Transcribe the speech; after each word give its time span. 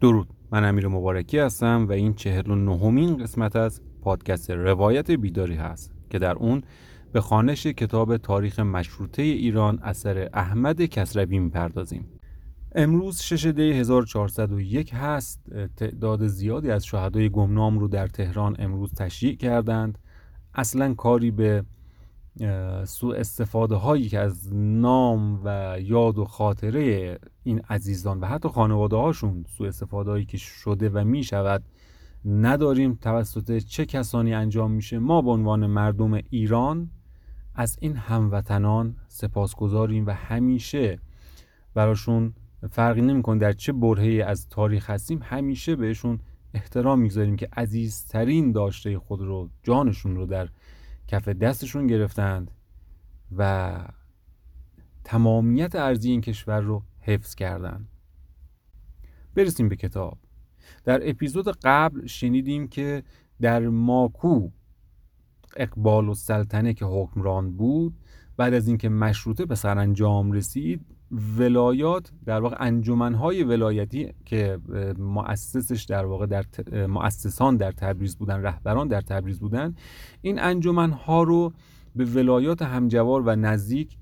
درود. 0.00 0.28
من 0.52 0.64
امیر 0.64 0.88
مبارکی 0.88 1.38
هستم 1.38 1.86
و 1.88 1.92
این 1.92 2.14
چهل 2.14 2.50
و 2.50 2.54
نهمین 2.54 3.16
قسمت 3.16 3.56
از 3.56 3.80
پادکست 4.02 4.50
روایت 4.50 5.10
بیداری 5.10 5.54
هست 5.54 5.92
که 6.10 6.18
در 6.18 6.32
اون 6.32 6.62
به 7.12 7.20
خانش 7.20 7.66
کتاب 7.66 8.16
تاریخ 8.16 8.60
مشروطه 8.60 9.22
ایران 9.22 9.78
اثر 9.82 10.28
احمد 10.34 10.82
کسروی 10.82 11.38
می‌پردازیم. 11.38 12.08
امروز 12.74 13.20
6 13.20 13.46
دی 13.46 13.72
1401 13.72 14.94
هست. 14.94 15.40
تعداد 15.76 16.26
زیادی 16.26 16.70
از 16.70 16.84
شهدای 16.84 17.30
گمنام 17.30 17.78
رو 17.78 17.88
در 17.88 18.06
تهران 18.06 18.56
امروز 18.58 18.94
تشییع 18.94 19.36
کردند. 19.36 19.98
اصلا 20.54 20.94
کاری 20.94 21.30
به 21.30 21.64
سوء 22.84 23.16
استفاده 23.16 23.74
هایی 23.74 24.08
که 24.08 24.18
از 24.18 24.54
نام 24.54 25.40
و 25.44 25.76
یاد 25.80 26.18
و 26.18 26.24
خاطره 26.24 27.18
این 27.42 27.58
عزیزان 27.58 28.20
و 28.20 28.26
حتی 28.26 28.48
خانواده 28.48 28.96
هاشون 28.96 29.44
سوء 29.48 29.68
استفاده 29.68 30.10
هایی 30.10 30.24
که 30.24 30.38
شده 30.38 30.88
و 30.88 31.04
می 31.04 31.24
شود 31.24 31.62
نداریم. 32.24 32.98
توسط 33.02 33.58
چه 33.58 33.86
کسانی 33.86 34.34
انجام 34.34 34.70
میشه؟ 34.70 34.98
ما 34.98 35.22
به 35.22 35.30
عنوان 35.30 35.66
مردم 35.66 36.12
ایران 36.30 36.90
از 37.54 37.78
این 37.80 37.96
هموطنان 37.96 38.96
سپاسگزاریم 39.08 40.06
و 40.06 40.10
همیشه 40.10 40.98
براشون 41.74 42.34
فرقی 42.70 43.02
نمی‌کنه 43.02 43.38
در 43.38 43.52
چه 43.52 43.72
برهه 43.72 44.24
از 44.24 44.48
تاریخ 44.48 44.90
هستیم. 44.90 45.20
همیشه 45.22 45.76
بهشون 45.76 46.20
احترام 46.54 47.00
می‌گذاریم 47.00 47.36
که 47.36 47.48
عزیزترین 47.56 48.52
داشته 48.52 48.98
خود 48.98 49.20
رو 49.20 49.48
جانشون 49.62 50.16
رو 50.16 50.26
در 50.26 50.48
کف 51.10 51.28
دستشون 51.28 51.86
گرفتند 51.86 52.50
و 53.36 53.72
تمامیت 55.04 55.74
ارزی 55.74 56.10
این 56.10 56.20
کشور 56.20 56.60
رو 56.60 56.82
حفظ 57.00 57.34
کردند. 57.34 57.88
برسیم 59.34 59.68
به 59.68 59.76
کتاب. 59.76 60.18
در 60.84 61.10
اپیزود 61.10 61.48
قبل 61.48 62.06
شنیدیم 62.06 62.68
که 62.68 63.02
در 63.40 63.68
ماکو 63.68 64.50
اقبال 65.56 66.08
و 66.08 66.14
سلطنه 66.14 66.74
که 66.74 66.84
حکمران 66.84 67.56
بود 67.56 67.98
بعد 68.36 68.54
از 68.54 68.68
اینکه 68.68 68.88
مشروطه 68.88 69.46
به 69.46 69.54
سرانجام 69.54 70.32
رسید 70.32 70.86
ولایات 71.38 72.12
در 72.26 72.40
واقع 72.40 72.56
انجمنهای 72.60 73.44
ولایتی 73.44 74.14
که 74.24 74.58
مؤسسش 74.98 75.84
در 75.84 76.06
واقع 76.06 76.26
در 76.26 76.44
مؤسسان 76.86 77.56
در 77.56 77.72
تبریز 77.72 78.16
بودن 78.16 78.42
رهبران 78.42 78.88
در 78.88 79.00
تبریز 79.00 79.40
بودن 79.40 79.74
این 80.22 80.40
انجمنها 80.40 81.22
رو 81.22 81.52
به 81.96 82.04
ولایات 82.04 82.62
همجوار 82.62 83.22
و 83.22 83.36
نزدیک 83.36 83.96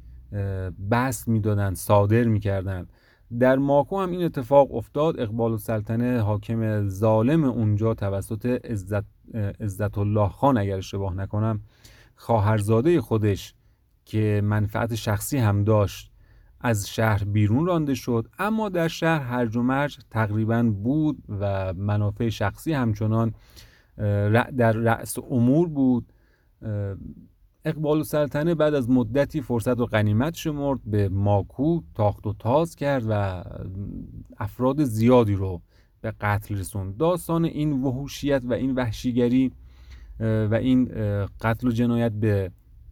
بست 0.90 1.28
می‌دادند 1.28 1.76
صادر 1.76 2.24
می‌کردند 2.24 2.92
در 3.38 3.56
ماکو 3.56 4.00
هم 4.00 4.10
این 4.10 4.22
اتفاق 4.22 4.74
افتاد. 4.74 5.20
اقبال 5.20 5.52
السلطنه 5.52 6.20
حاکم 6.20 6.88
ظالم 6.88 7.44
اونجا 7.44 7.94
توسط 7.94 8.46
عزت, 8.46 9.04
عزت 9.60 9.98
الله 9.98 10.28
خان 10.28 10.58
اگر 10.58 10.76
اشتباه 10.76 11.14
نکنم 11.14 11.60
خواهرزاده 12.16 13.00
خودش 13.00 13.54
که 14.04 14.40
منفعت 14.44 14.94
شخصی 14.94 15.38
هم 15.38 15.64
داشت. 15.64 16.07
از 16.60 16.88
شهر 16.88 17.24
بیرون 17.24 17.66
رانده 17.66 17.94
شد 17.94 18.28
اما 18.38 18.68
در 18.68 18.88
شهر 18.88 19.22
هرج 19.22 19.56
و 19.56 19.62
مرج 19.62 19.98
تقریبا 20.10 20.62
بود 20.62 21.22
و 21.40 21.74
منافع 21.74 22.28
شخصی 22.28 22.72
همچنان 22.72 23.34
در 24.56 24.72
رأس 24.72 25.18
امور 25.18 25.68
بود. 25.68 26.12
اقبال 27.64 28.02
سلطنه 28.02 28.54
بعد 28.54 28.74
از 28.74 28.90
مدتی 28.90 29.40
فرصت 29.40 29.80
و 29.80 29.86
غنیمت 29.86 30.34
شمرد 30.34 30.80
به 30.86 31.08
ماکو 31.08 31.80
تاخت 31.94 32.26
و 32.26 32.34
تاز 32.38 32.76
کرد 32.76 33.04
و 33.08 33.44
افراد 34.38 34.84
زیادی 34.84 35.34
رو 35.34 35.62
به 36.00 36.12
قتل 36.20 36.58
رسوند. 36.58 36.96
داستان 36.96 37.44
این 37.44 37.82
وحوشیت 37.82 38.42
و 38.44 38.52
این 38.52 38.74
وحشیگری 38.74 39.52
و 40.20 40.58
این 40.60 40.84
قتل 41.40 41.68
و 41.68 41.70
جنایت 41.70 42.12
به 42.12 42.50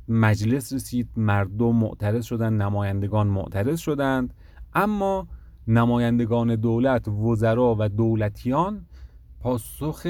مجلس 0.09 0.73
رسید 0.73 1.09
مردم 1.17 1.77
معترض 1.77 2.25
شدند 2.25 2.63
نمایندگان 2.63 3.27
معترض 3.27 3.79
شدند. 3.79 4.35
اما 4.75 5.29
نمایندگان 5.69 6.57
دولت 6.57 7.09
وزرا 7.09 7.77
و 7.79 7.89
دولتیان 7.89 8.87
پاسخ 9.41 10.07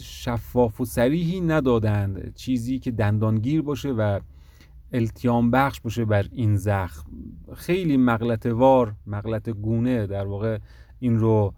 شفاف 0.00 0.80
و 0.80 0.84
سریحی 0.84 1.40
ندادند. 1.40 2.34
چیزی 2.34 2.78
که 2.78 2.90
دندانگیر 2.90 3.62
باشه 3.62 3.90
و 3.90 4.20
التیام 4.92 5.50
بخش 5.50 5.80
باشه 5.80 6.04
بر 6.04 6.26
این 6.32 6.56
زخم. 6.56 7.10
خیلی 7.54 7.96
مغلط 7.96 8.46
وار 8.46 8.94
مغلط 9.06 9.48
گونه 9.48 10.06
در 10.06 10.26
واقع 10.26 10.58
این 10.98 11.18
رو 11.18 11.54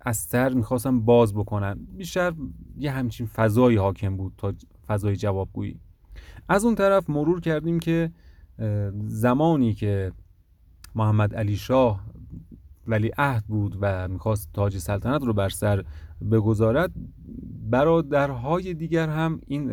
از 0.00 0.16
سر 0.16 0.52
می‌خواستم 0.54 1.00
باز 1.00 1.34
بکنن. 1.34 1.86
بیشتر 1.96 2.32
یه 2.78 2.90
همچین 2.90 3.26
فضایی 3.26 3.76
حاکم 3.76 4.16
بود 4.16 4.32
تا 4.36 4.52
فضای 4.86 5.16
جوابگویی. 5.16 5.80
از 6.50 6.64
اون 6.64 6.74
طرف 6.74 7.10
مرور 7.10 7.40
کردیم 7.40 7.80
که 7.80 8.10
زمانی 9.06 9.74
که 9.74 10.12
محمد 10.94 11.34
علی 11.34 11.56
شاه 11.56 12.00
ولی 12.86 13.10
عهد 13.18 13.44
بود 13.44 13.76
و 13.80 14.08
می‌خواست 14.08 14.48
تاج 14.52 14.78
سلطنت 14.78 15.24
رو 15.24 15.32
بر 15.32 15.48
سر 15.48 15.84
بگذارد 16.30 16.90
برادرهای 17.70 18.74
دیگر 18.74 19.08
هم 19.08 19.40
این 19.46 19.66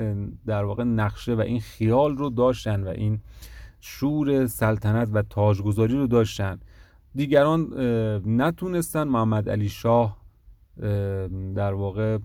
در 0.46 0.64
واقع 0.64 0.84
نقشه 0.84 1.34
و 1.34 1.40
این 1.40 1.60
خیال 1.60 2.18
رو 2.18 2.30
داشتن 2.30 2.84
و 2.84 2.88
این 2.88 3.20
شور 3.80 4.48
سلطنت 4.48 5.10
و 5.14 5.22
تاجگذاری 5.22 5.98
رو 5.98 6.08
داشتن. 6.08 6.60
دیگران 7.16 7.74
نتونستن 8.26 9.04
محمد 9.04 9.50
علی 9.50 9.70
شاه 9.70 10.18
در 11.56 11.74
واقع 11.74 12.18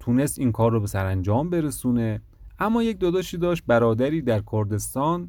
تونست 0.00 0.38
این 0.38 0.52
کار 0.52 0.72
رو 0.72 0.80
به 0.80 0.86
سرانجام 0.86 1.50
برسونه. 1.50 2.20
اما 2.58 2.82
یک 2.82 3.00
داداشی 3.00 3.38
داشت 3.38 3.62
برادری 3.66 4.22
در 4.22 4.42
کردستان 4.52 5.28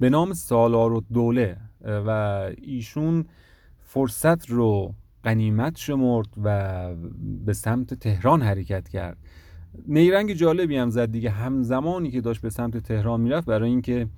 به 0.00 0.10
نام 0.10 0.32
سالار 0.32 0.92
و 0.92 1.02
دوله 1.12 1.56
و 1.84 2.10
ایشون 2.62 3.24
فرصت 3.78 4.50
رو 4.50 4.94
قنیمت 5.22 5.76
شمرد 5.76 6.28
و 6.44 6.88
به 7.44 7.52
سمت 7.52 7.94
تهران 7.94 8.42
حرکت 8.42 8.88
کرد. 8.88 9.18
نیرنگ 9.88 10.32
جالبی 10.32 10.76
هم 10.76 10.90
زد 10.90 11.10
دیگه 11.10 11.30
همزمانی 11.30 12.10
که 12.10 12.20
داشت 12.20 12.40
به 12.40 12.50
سمت 12.50 12.76
تهران 12.76 13.20
می‌رفت 13.20 13.46
برای 13.46 13.70
اینکه 13.70 14.08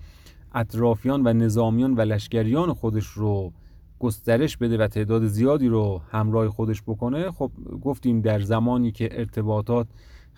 اطرافیان 0.55 1.27
و 1.27 1.33
نظامیان 1.33 1.95
و 1.95 2.01
لشکریان 2.01 2.73
خودش 2.73 3.07
رو 3.07 3.53
گسترش 3.99 4.57
بده 4.57 4.79
و 4.79 4.87
تعداد 4.87 5.27
زیادی 5.27 5.69
رو 5.69 6.03
همراه 6.11 6.49
خودش 6.49 6.83
بکنه. 6.83 7.31
خب 7.31 7.51
گفتیم 7.83 8.21
در 8.21 8.41
زمانی 8.41 8.93
که 8.93 9.09
ارتباطات 9.13 9.87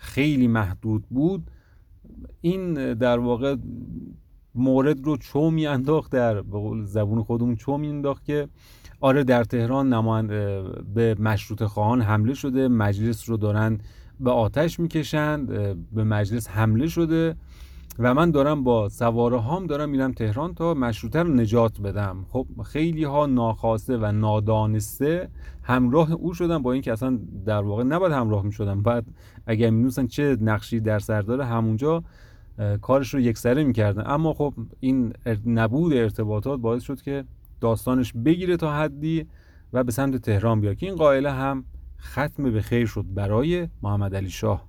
خیلی 0.01 0.47
محدود 0.47 1.03
بود. 1.09 1.51
این 2.41 2.93
در 2.93 3.19
واقع 3.19 3.55
مورد 4.55 5.05
رو 5.05 5.17
چو 5.17 5.39
انداخت 5.39 6.11
در 6.11 6.41
به 6.41 6.59
قول 6.59 6.85
زبون 6.85 7.23
خودمون 7.23 7.55
چو 7.55 7.71
انداخت 7.71 8.25
که 8.25 8.47
آره 8.99 9.23
در 9.23 9.43
تهران 9.43 9.93
نمایند 9.93 10.27
به 10.93 11.15
مشروط 11.19 11.63
خواهان 11.63 12.01
حمله 12.01 12.33
شده 12.33 12.67
مجلس 12.67 13.29
رو 13.29 13.37
دارن 13.37 13.77
به 14.19 14.31
آتش 14.31 14.79
می‌کشند 14.79 15.47
به 15.91 16.03
مجلس 16.03 16.49
حمله 16.49 16.87
شده. 16.87 17.35
و 17.99 18.13
من 18.13 18.31
دارم 18.31 18.63
با 18.63 18.89
سواره 18.89 19.37
هام 19.37 19.67
دارم 19.67 19.89
میرم 19.89 20.11
تهران 20.11 20.53
تا 20.53 20.73
مشروطه 20.73 21.23
رو 21.23 21.33
نجات 21.33 21.81
بدم. 21.81 22.25
خب 22.29 22.47
خیلی 22.65 23.03
ها 23.03 23.25
ناخواسته 23.25 23.97
و 23.97 24.11
نادانسته 24.11 25.29
همراه 25.63 26.11
او 26.11 26.33
شدن 26.33 26.57
با 26.57 26.71
اینکه 26.71 26.91
اصلا 26.91 27.19
در 27.45 27.61
واقع 27.61 27.83
نباید 27.83 28.13
همراه 28.13 28.45
می‌شدن. 28.45 28.81
بعد 28.81 29.05
اگر 29.45 29.69
می‌دونستن 29.69 30.07
چه 30.07 30.37
نقشی 30.41 30.79
در 30.79 30.99
سر 30.99 31.21
داره 31.21 31.45
همونجا 31.45 32.03
کارش 32.81 33.13
رو 33.13 33.19
یکسره 33.19 33.63
می‌کردن. 33.63 34.03
اما 34.05 34.33
خب 34.33 34.53
این 34.79 35.13
نبود 35.45 35.93
ارتباطات 35.93 36.59
باعث 36.59 36.83
شد 36.83 37.01
که 37.01 37.23
داستانش 37.61 38.13
بگیره 38.13 38.57
تا 38.57 38.73
حدی 38.73 39.25
و 39.73 39.83
به 39.83 39.91
سمت 39.91 40.15
تهران 40.15 40.61
بیا 40.61 40.73
که 40.73 40.85
این 40.85 40.95
قائله 40.95 41.31
هم 41.31 41.65
ختم 42.01 42.51
به 42.51 42.61
خیر 42.61 42.85
شد 42.85 43.05
برای 43.13 43.67
محمد 43.81 44.15
علی 44.15 44.29
شاه. 44.29 44.67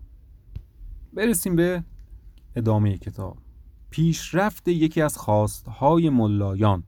برسیم 1.12 1.56
به 1.56 1.84
ادامه 2.56 2.98
کتاب. 2.98 3.36
پیشرفت 3.90 4.68
یکی 4.68 5.02
از 5.02 5.16
خواستهای 5.16 6.10
ملایان. 6.10 6.84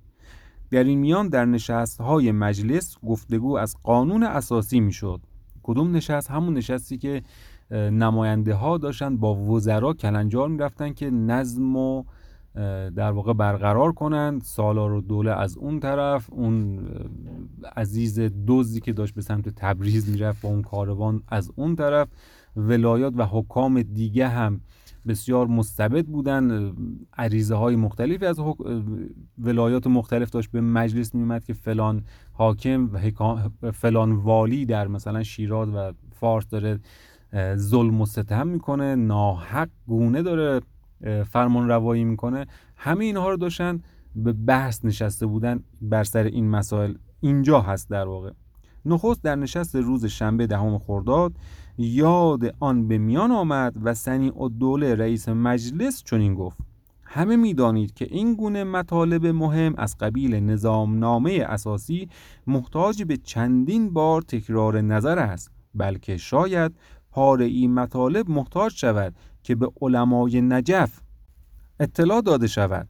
در 0.71 0.85
این 0.85 0.99
میان 0.99 1.29
در 1.29 1.45
نشستهای 1.45 2.33
مجلس 2.33 2.97
گفتگو 3.07 3.57
از 3.57 3.77
قانون 3.83 4.23
اساسی 4.23 4.81
می‌شد. 4.81 5.21
کدوم 5.63 5.97
نشست؟ 5.97 6.31
همون 6.31 6.55
نشستی 6.55 6.99
که 6.99 7.23
نماینده 7.71 8.55
ها 8.55 8.79
داشتن 8.79 9.17
با 9.17 9.35
وزرا 9.35 9.93
کلنجار 9.93 10.49
می‌رفتن 10.49 10.93
که 10.93 11.11
نظم 11.11 11.77
و 11.77 12.05
در 12.97 13.11
واقع 13.11 13.33
برقرار 13.33 13.93
کنند. 13.93 14.43
سالار 14.43 14.93
و 14.93 15.01
دوله 15.01 15.31
از 15.31 15.57
اون 15.57 15.81
طرف 15.81 16.29
اون 16.33 16.89
عزیز 17.77 18.21
دوزی 18.21 18.81
که 18.81 18.93
داشت 18.93 19.15
به 19.15 19.23
سمت 19.23 19.49
تبریز 19.49 20.09
می‌رفت 20.09 20.43
با 20.43 20.49
اون 20.49 20.63
کاروان 20.63 21.23
از 21.29 21.51
اون 21.57 21.77
طرف. 21.77 22.09
ولایات 22.57 23.13
و 23.17 23.27
حکام 23.27 23.83
دیگه 23.83 24.29
هم 24.29 24.61
بسیار 25.07 25.47
مستبد 25.47 26.07
بودن 26.07 26.75
عریضه 27.19 27.55
های 27.55 27.77
مختلفی 27.77 28.27
از 28.27 28.41
ولایات 29.39 29.87
مختلف 29.87 30.31
داشت. 30.31 30.51
به 30.51 30.61
مجلس 30.61 31.15
میومد 31.15 31.45
که 31.45 31.53
فلان 31.53 32.05
حاکم 32.33 32.91
و 32.93 33.71
فلان 33.71 34.13
والی 34.13 34.67
در 34.67 34.89
مثلا 34.89 35.23
شیراز 35.23 35.69
و 35.69 35.93
فارس 36.13 36.49
داره 36.49 36.81
ظلم 37.57 38.01
و 38.01 38.07
ستم 38.07 38.47
می‌کنه 38.47 38.95
ناحق 38.95 39.69
گونه 39.87 40.23
داره 40.23 40.61
فرمان 41.25 41.69
روایی 41.69 42.05
می‌کنه. 42.05 42.47
همه 42.77 43.05
اینها 43.05 43.31
رو 43.31 43.37
داشتن 43.37 43.83
به 44.17 44.33
بحث 44.33 44.85
نشسته 44.85 45.27
بودن 45.27 45.61
بر 45.83 46.05
سر 46.05 46.25
این 46.25 46.51
مسائل. 46.51 46.95
اینجا 47.21 47.61
هست 47.61 47.91
در 47.91 48.07
واقع. 48.07 48.31
نخست 48.87 49.23
در 49.23 49.35
نشست 49.37 49.77
روز 49.77 50.05
شنبه 50.05 50.47
دهم 50.47 50.79
خرداد 50.79 51.33
یاد 51.79 52.55
آن 52.61 52.89
به 52.89 52.99
میان 52.99 53.31
آمد 53.31 53.75
و 53.83 53.95
سنی 53.95 54.33
دوله 54.59 54.95
رئیس 54.95 55.29
مجلس 55.29 56.03
چنین 56.03 56.35
گفت. 56.35 56.59
همه 57.05 57.37
می‌دانید 57.37 57.95
که 57.95 58.07
این 58.11 58.35
گونه 58.35 58.65
مطالب 58.65 59.27
مهم 59.27 59.75
از 59.79 59.97
قبیل 59.99 60.35
نظامنامه 60.35 61.45
اساسی 61.49 62.09
محتاج 62.47 63.03
به 63.03 63.17
چندین 63.17 63.93
بار 63.93 64.23
تکرار 64.23 64.81
نظر 64.81 65.19
است 65.19 65.51
بلکه 65.75 66.17
شاید 66.17 66.73
پاره 67.11 67.45
این 67.45 67.75
مطالب 67.75 68.31
محتاج 68.31 68.73
شود 68.73 69.15
که 69.43 69.55
به 69.55 69.73
علمای 69.81 70.41
نجف 70.41 71.01
اطلاع 71.81 72.21
داده 72.21 72.47
شود 72.47 72.89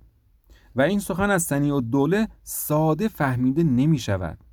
و 0.77 0.83
این 0.83 0.99
سخن 0.99 1.31
از 1.31 1.43
سنی 1.43 1.71
و 1.71 1.81
دوله 1.81 2.29
ساده 2.43 3.09
فهمیده 3.09 3.63
نمی 3.63 3.99
شود 3.99 4.44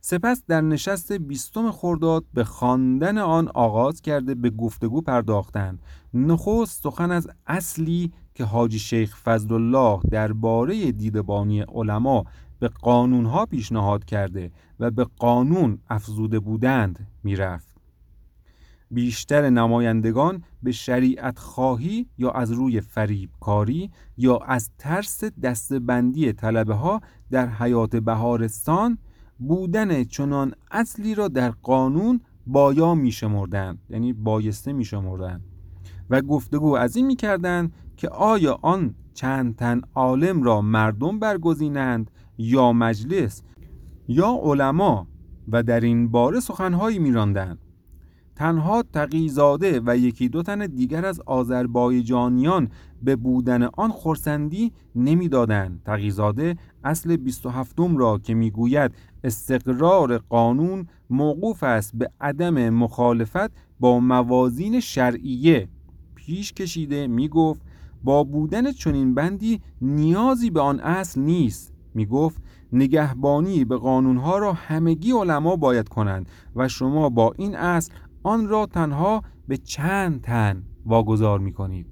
سپس 0.00 0.42
در 0.48 0.60
نشست 0.60 1.12
بیستم 1.12 1.70
خرداد 1.70 2.24
به 2.34 2.44
خواندن 2.44 3.18
آن 3.18 3.48
آغاز 3.48 4.00
کرده 4.00 4.34
به 4.34 4.50
گفتگو 4.50 5.00
پرداختند. 5.00 5.82
نخست 6.14 6.82
سخن 6.82 7.10
از 7.10 7.28
اصلی 7.46 8.12
که 8.34 8.44
حاجی 8.44 8.78
شیخ 8.78 9.16
فضل 9.16 9.54
الله 9.54 10.00
درباره 10.10 10.92
دیدبانی 10.92 11.60
علما 11.60 12.24
به 12.58 12.68
قانونها 12.68 13.46
پیشنهاد 13.46 14.04
کرده 14.04 14.50
و 14.80 14.90
به 14.90 15.06
قانون 15.18 15.78
افزوده 15.90 16.40
بودند 16.40 17.06
می‌رفت. 17.22 17.78
بیشتر 18.90 19.50
نمایندگان 19.50 20.42
به 20.62 20.72
شریعت 20.72 21.38
خواهی 21.38 22.06
یا 22.18 22.30
از 22.30 22.52
روی 22.52 22.80
فریب 22.80 23.30
کاری 23.40 23.90
یا 24.16 24.36
از 24.36 24.70
ترس 24.78 25.24
دستبندی 25.24 26.32
طلبه 26.32 26.74
ها 26.74 27.00
در 27.30 27.48
حیات 27.48 27.96
بهارستان 27.96 28.98
بودن 29.38 30.04
چنان 30.04 30.52
اصلی 30.70 31.14
را 31.14 31.28
در 31.28 31.50
قانون 31.50 32.20
بایا 32.46 32.94
می 32.94 33.12
شمردن. 33.12 33.78
یعنی 33.90 34.12
بایسته 34.12 34.72
می 34.72 34.84
شمردن. 34.84 35.40
و 36.10 36.22
گفتگو 36.22 36.76
از 36.76 36.96
این 36.96 37.06
می 37.06 37.16
کردن 37.16 37.70
که 37.96 38.08
آیا 38.08 38.58
آن 38.62 38.94
چند 39.14 39.56
تن 39.56 39.80
عالم 39.94 40.42
را 40.42 40.60
مردم 40.60 41.18
برگزینند 41.18 42.10
یا 42.38 42.72
مجلس 42.72 43.42
یا 44.08 44.40
علما 44.42 45.06
و 45.48 45.62
در 45.62 45.80
این 45.80 46.08
باره 46.08 46.40
سخنهایی 46.40 46.98
می 46.98 47.12
راندند. 47.12 47.58
تنها 48.36 48.82
تقیزاده 48.92 49.80
و 49.86 49.96
یکی 49.96 50.28
دو 50.28 50.42
تن 50.42 50.66
دیگر 50.66 51.06
از 51.06 51.20
آذربایجانیان 51.20 52.68
به 53.02 53.16
بودن 53.16 53.62
آن 53.62 53.90
خورسندی 53.90 54.72
نمی‌دادند 54.94 55.82
تقیزاده 55.84 56.56
اصل 56.84 57.16
27 57.16 57.76
را 57.96 58.18
که 58.18 58.34
می‌گوید 58.34 58.94
استقرار 59.24 60.18
قانون 60.18 60.86
موقوف 61.10 61.62
است 61.62 61.96
به 61.96 62.10
عدم 62.20 62.70
مخالفت 62.70 63.50
با 63.80 64.00
موازین 64.00 64.80
شرعیه. 64.80 65.68
پیش 66.14 66.52
کشیده 66.52 67.06
می‌گفت 67.06 67.62
با 68.04 68.24
بودن 68.24 68.72
چنین 68.72 69.14
بندی 69.14 69.60
نیازی 69.80 70.50
به 70.50 70.60
آن 70.60 70.80
اصل 70.80 71.20
نیست. 71.20 71.72
می‌گفت 71.94 72.42
نگهبانی 72.72 73.64
به 73.64 73.76
قانونها 73.76 74.38
را 74.38 74.52
همگی 74.52 75.12
علما 75.12 75.56
باید 75.56 75.88
کنند 75.88 76.28
و 76.56 76.68
شما 76.68 77.08
با 77.08 77.34
این 77.38 77.56
اصل 77.56 77.92
آن 78.22 78.48
را 78.48 78.66
تنها 78.66 79.22
به 79.48 79.56
چند 79.56 80.20
تن 80.20 80.62
واگذار 80.86 81.38
می 81.38 81.52
کنید 81.52 81.86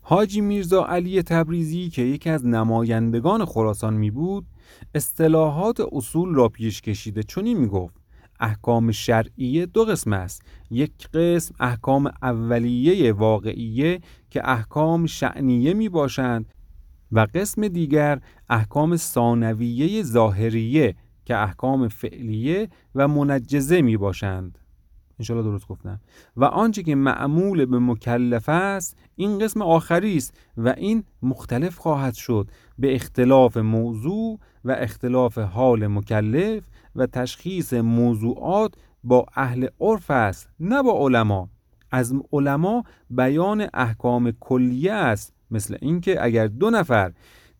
حاجی 0.00 0.40
میرزا 0.40 0.84
علی 0.84 1.22
تبریزی 1.22 1.90
که 1.90 2.02
یکی 2.02 2.30
از 2.30 2.46
نمایندگان 2.46 3.44
خراسان 3.44 3.94
می 3.94 4.10
بود 4.10 4.46
اصطلاحات 4.94 5.80
اصول 5.92 6.34
را 6.34 6.48
پیش 6.48 6.80
کشیده 6.80 7.22
چنین 7.22 7.58
می 7.58 7.66
گفت 7.66 7.94
احکام 8.40 8.92
شرعیه 8.92 9.66
دو 9.66 9.84
قسم 9.84 10.12
است. 10.12 10.42
یک 10.70 11.08
قسم 11.08 11.54
احکام 11.60 12.12
اولیه 12.22 13.12
واقعیه 13.12 14.00
که 14.30 14.50
احکام 14.50 15.06
شعنیه 15.06 15.74
می 15.74 15.88
باشند 15.88 16.52
و 17.12 17.26
قسم 17.34 17.68
دیگر 17.68 18.20
احکام 18.48 18.96
ثانویه 18.96 20.02
ظاهریه 20.02 20.96
که 21.24 21.36
احکام 21.36 21.88
فعلیه 21.88 22.68
و 22.94 23.08
منجزه 23.08 23.82
می 23.82 23.96
باشند 23.96 24.58
انشالله 25.18 25.42
درست 25.42 25.68
گفتم. 25.68 26.00
و 26.36 26.44
آنچه 26.44 26.82
که 26.82 26.94
معمول 26.94 27.64
به 27.64 27.78
مکلف 27.78 28.48
است 28.48 28.96
این 29.16 29.38
قسم 29.38 29.62
آخری 29.62 30.16
است 30.16 30.38
و 30.56 30.68
این 30.68 31.04
مختلف 31.22 31.76
خواهد 31.76 32.14
شد 32.14 32.50
به 32.78 32.94
اختلاف 32.94 33.56
موضوع 33.56 34.38
و 34.64 34.70
اختلاف 34.70 35.38
حال 35.38 35.86
مکلف 35.86 36.64
و 36.96 37.06
تشخیص 37.06 37.72
موضوعات 37.72 38.74
با 39.04 39.26
اهل 39.34 39.66
عرف 39.80 40.10
است 40.10 40.48
نه 40.60 40.82
با 40.82 41.06
علما. 41.06 41.48
از 41.90 42.14
علما 42.32 42.84
بیان 43.10 43.66
احکام 43.74 44.30
کلیه 44.40 44.92
است 44.92 45.32
مثل 45.50 45.76
اینکه 45.80 46.24
اگر 46.24 46.46
دو 46.46 46.70
نفر 46.70 47.12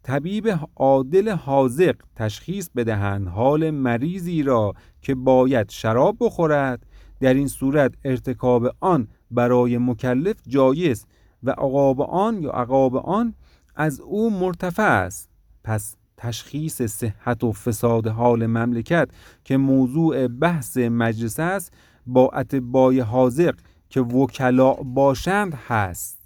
طبیب 0.02 0.58
عادل 0.76 1.28
حاضق 1.28 1.94
تشخیص 2.16 2.68
بدهند 2.76 3.28
حال 3.28 3.70
مریضی 3.70 4.42
را 4.42 4.74
که 5.02 5.14
باید 5.14 5.70
شراب 5.70 6.16
بخورد 6.20 6.86
در 7.20 7.34
این 7.34 7.48
صورت 7.48 7.94
ارتکاب 8.04 8.76
آن 8.80 9.08
برای 9.30 9.78
مکلف 9.78 10.36
جایز 10.46 11.06
و 11.42 11.50
عقاب 11.50 12.00
آن 12.00 12.42
یا 12.42 12.50
عقاب 12.50 12.96
آن 12.96 13.34
از 13.74 14.00
او 14.00 14.30
مرتفع 14.30 14.82
است. 14.82 15.30
پس 15.64 15.96
تشخیص 16.16 16.82
صحت 16.82 17.44
و 17.44 17.52
فساد 17.52 18.06
حال 18.06 18.46
مملکت 18.46 19.08
که 19.44 19.56
موضوع 19.56 20.28
بحث 20.28 20.76
مجلس 20.76 21.40
است 21.40 21.72
با 22.06 22.28
اتبای 22.28 23.00
حاضق 23.00 23.54
که 23.88 24.00
وکلا 24.00 24.72
باشند 24.72 25.54
هست. 25.54 26.18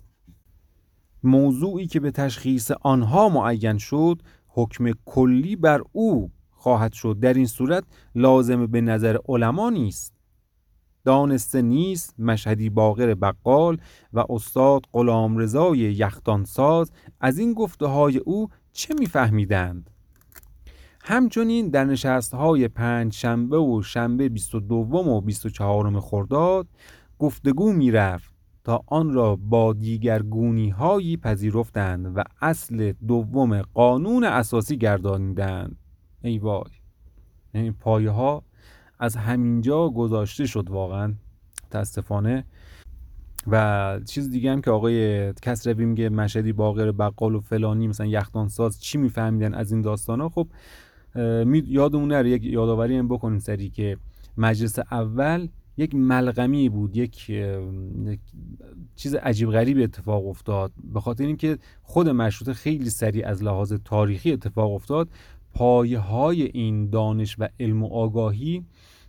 موضوعی 1.22 1.86
که 1.86 2.00
به 2.00 2.10
تشخیص 2.10 2.70
آنها 2.70 3.28
معین 3.28 3.78
شد 3.78 4.22
حکم 4.48 4.90
کلی 5.04 5.56
بر 5.56 5.82
او 5.92 6.30
خواهد 6.50 6.92
شد. 6.92 7.18
در 7.20 7.34
این 7.34 7.46
صورت 7.46 7.84
لازم 8.14 8.66
به 8.66 8.80
نظر 8.80 9.16
علما 9.28 9.70
نیست. 9.70 10.19
دانسته 11.04 11.62
نیست 11.62 12.20
مشهدی 12.20 12.70
باقر 12.70 13.14
بقال 13.14 13.78
و 14.12 14.24
استاد 14.30 14.86
غلام 14.92 15.38
رضای 15.38 15.78
یختانساز 15.78 16.92
از 17.20 17.38
این 17.38 17.54
گفته 17.54 17.86
های 17.86 18.18
او 18.18 18.48
چه 18.72 18.94
میفهمیدند؟ 18.98 19.90
همچنین 21.02 21.68
در 21.68 21.84
نشست 21.84 22.34
های 22.34 22.68
پنج 22.68 23.14
شنبه 23.14 23.58
و 23.58 23.82
شنبه 23.82 24.28
22 24.28 24.74
و 24.76 25.20
24 25.20 26.00
خرداد 26.00 26.66
گفتگو 27.18 27.72
می‌رفت 27.72 28.34
تا 28.64 28.82
آن 28.86 29.12
را 29.12 29.36
با 29.36 29.72
دیگر 29.72 30.22
گونی 30.22 30.68
هایی 30.68 31.16
پذیرفتند 31.16 32.12
و 32.16 32.22
اصل 32.40 32.92
دوم 32.92 33.62
قانون 33.62 34.24
اساسی 34.24 34.78
گردانیدند. 34.78 35.76
ای 36.22 36.38
وای! 36.38 36.70
یعنی 37.54 37.70
پایه 37.70 38.10
ها 38.10 38.42
از 39.00 39.16
همینجا 39.16 39.88
گذاشته 39.88 40.46
شد 40.46 40.70
واقعا 40.70 41.14
متاسفانه. 41.66 42.44
و 43.46 44.00
چیز 44.06 44.30
دیگه 44.30 44.52
هم 44.52 44.60
که 44.60 44.70
آقای 44.70 45.32
کسروی 45.32 45.84
میگه 45.84 46.08
مشهدی 46.08 46.52
باقر 46.52 46.92
بقال 46.92 47.34
و 47.34 47.40
فلانی 47.40 47.88
مثلا 47.88 48.06
یختان 48.06 48.48
ساز 48.48 48.80
چی 48.80 48.98
میفهمیدن 48.98 49.54
از 49.54 49.72
این 49.72 49.80
داستان 49.80 50.20
ها 50.20 50.28
خب 50.28 50.48
یادمون 51.66 52.08
نره 52.08 52.30
یک 52.30 52.44
یادآوری 52.44 52.96
هم 52.96 53.08
بکنیم 53.08 53.38
سری 53.38 53.70
که 53.70 53.96
مجلس 54.36 54.78
اول 54.78 55.48
یک 55.76 55.94
ملغمی 55.94 56.68
بود 56.68 56.96
یک, 56.96 57.32
چیز 58.96 59.14
عجیب 59.14 59.50
غریب 59.50 59.78
اتفاق 59.78 60.26
افتاد. 60.26 60.72
به 60.84 61.00
خاطر 61.00 61.24
اینکه 61.24 61.58
خود 61.82 62.08
مشروطه 62.08 62.52
خیلی 62.52 62.90
سریع 62.90 63.28
از 63.28 63.42
لحاظ 63.42 63.72
تاریخی 63.84 64.32
اتفاق 64.32 64.72
افتاد 64.72 65.08
پایه 65.54 65.98
های 65.98 66.42
این 66.42 66.90
دانش 66.90 67.36
و 67.38 67.48
علم 67.60 67.82
و 67.82 67.86
آگاهی 67.86 68.64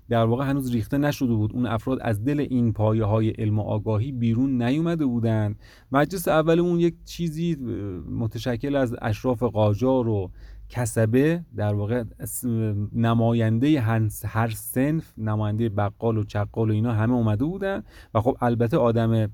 در 0.09 0.25
واقع 0.25 0.45
هنوز 0.45 0.71
ریخته 0.71 0.97
نشده 0.97 1.33
بود. 1.33 1.53
اون 1.53 1.65
افراد 1.65 1.99
از 2.01 2.23
دل 2.23 2.39
این 2.49 2.73
پایه 2.73 3.03
های 3.03 3.29
علم 3.29 3.59
و 3.59 3.61
آگاهی 3.61 4.11
بیرون 4.11 4.61
نیومده 4.61 5.05
بودند. 5.05 5.59
مجلس 5.91 6.27
اولمون 6.27 6.79
یک 6.79 6.95
چیزی 7.05 7.55
متشکل 8.11 8.75
از 8.75 8.95
اشراف 9.01 9.43
قاجار 9.43 10.07
و 10.07 10.31
کسبه 10.69 11.43
در 11.55 11.73
واقع 11.73 12.03
نماینده 12.93 13.81
هر 14.25 14.49
صنف 14.49 15.13
نماینده 15.17 15.69
بقال 15.69 16.17
و 16.17 16.23
چقال 16.23 16.69
و 16.69 16.73
اینا 16.73 16.93
همه 16.93 17.13
اومده 17.13 17.45
بودن 17.45 17.83
و 18.13 18.21
خب 18.21 18.37
البته 18.41 18.77
آدم 18.77 19.29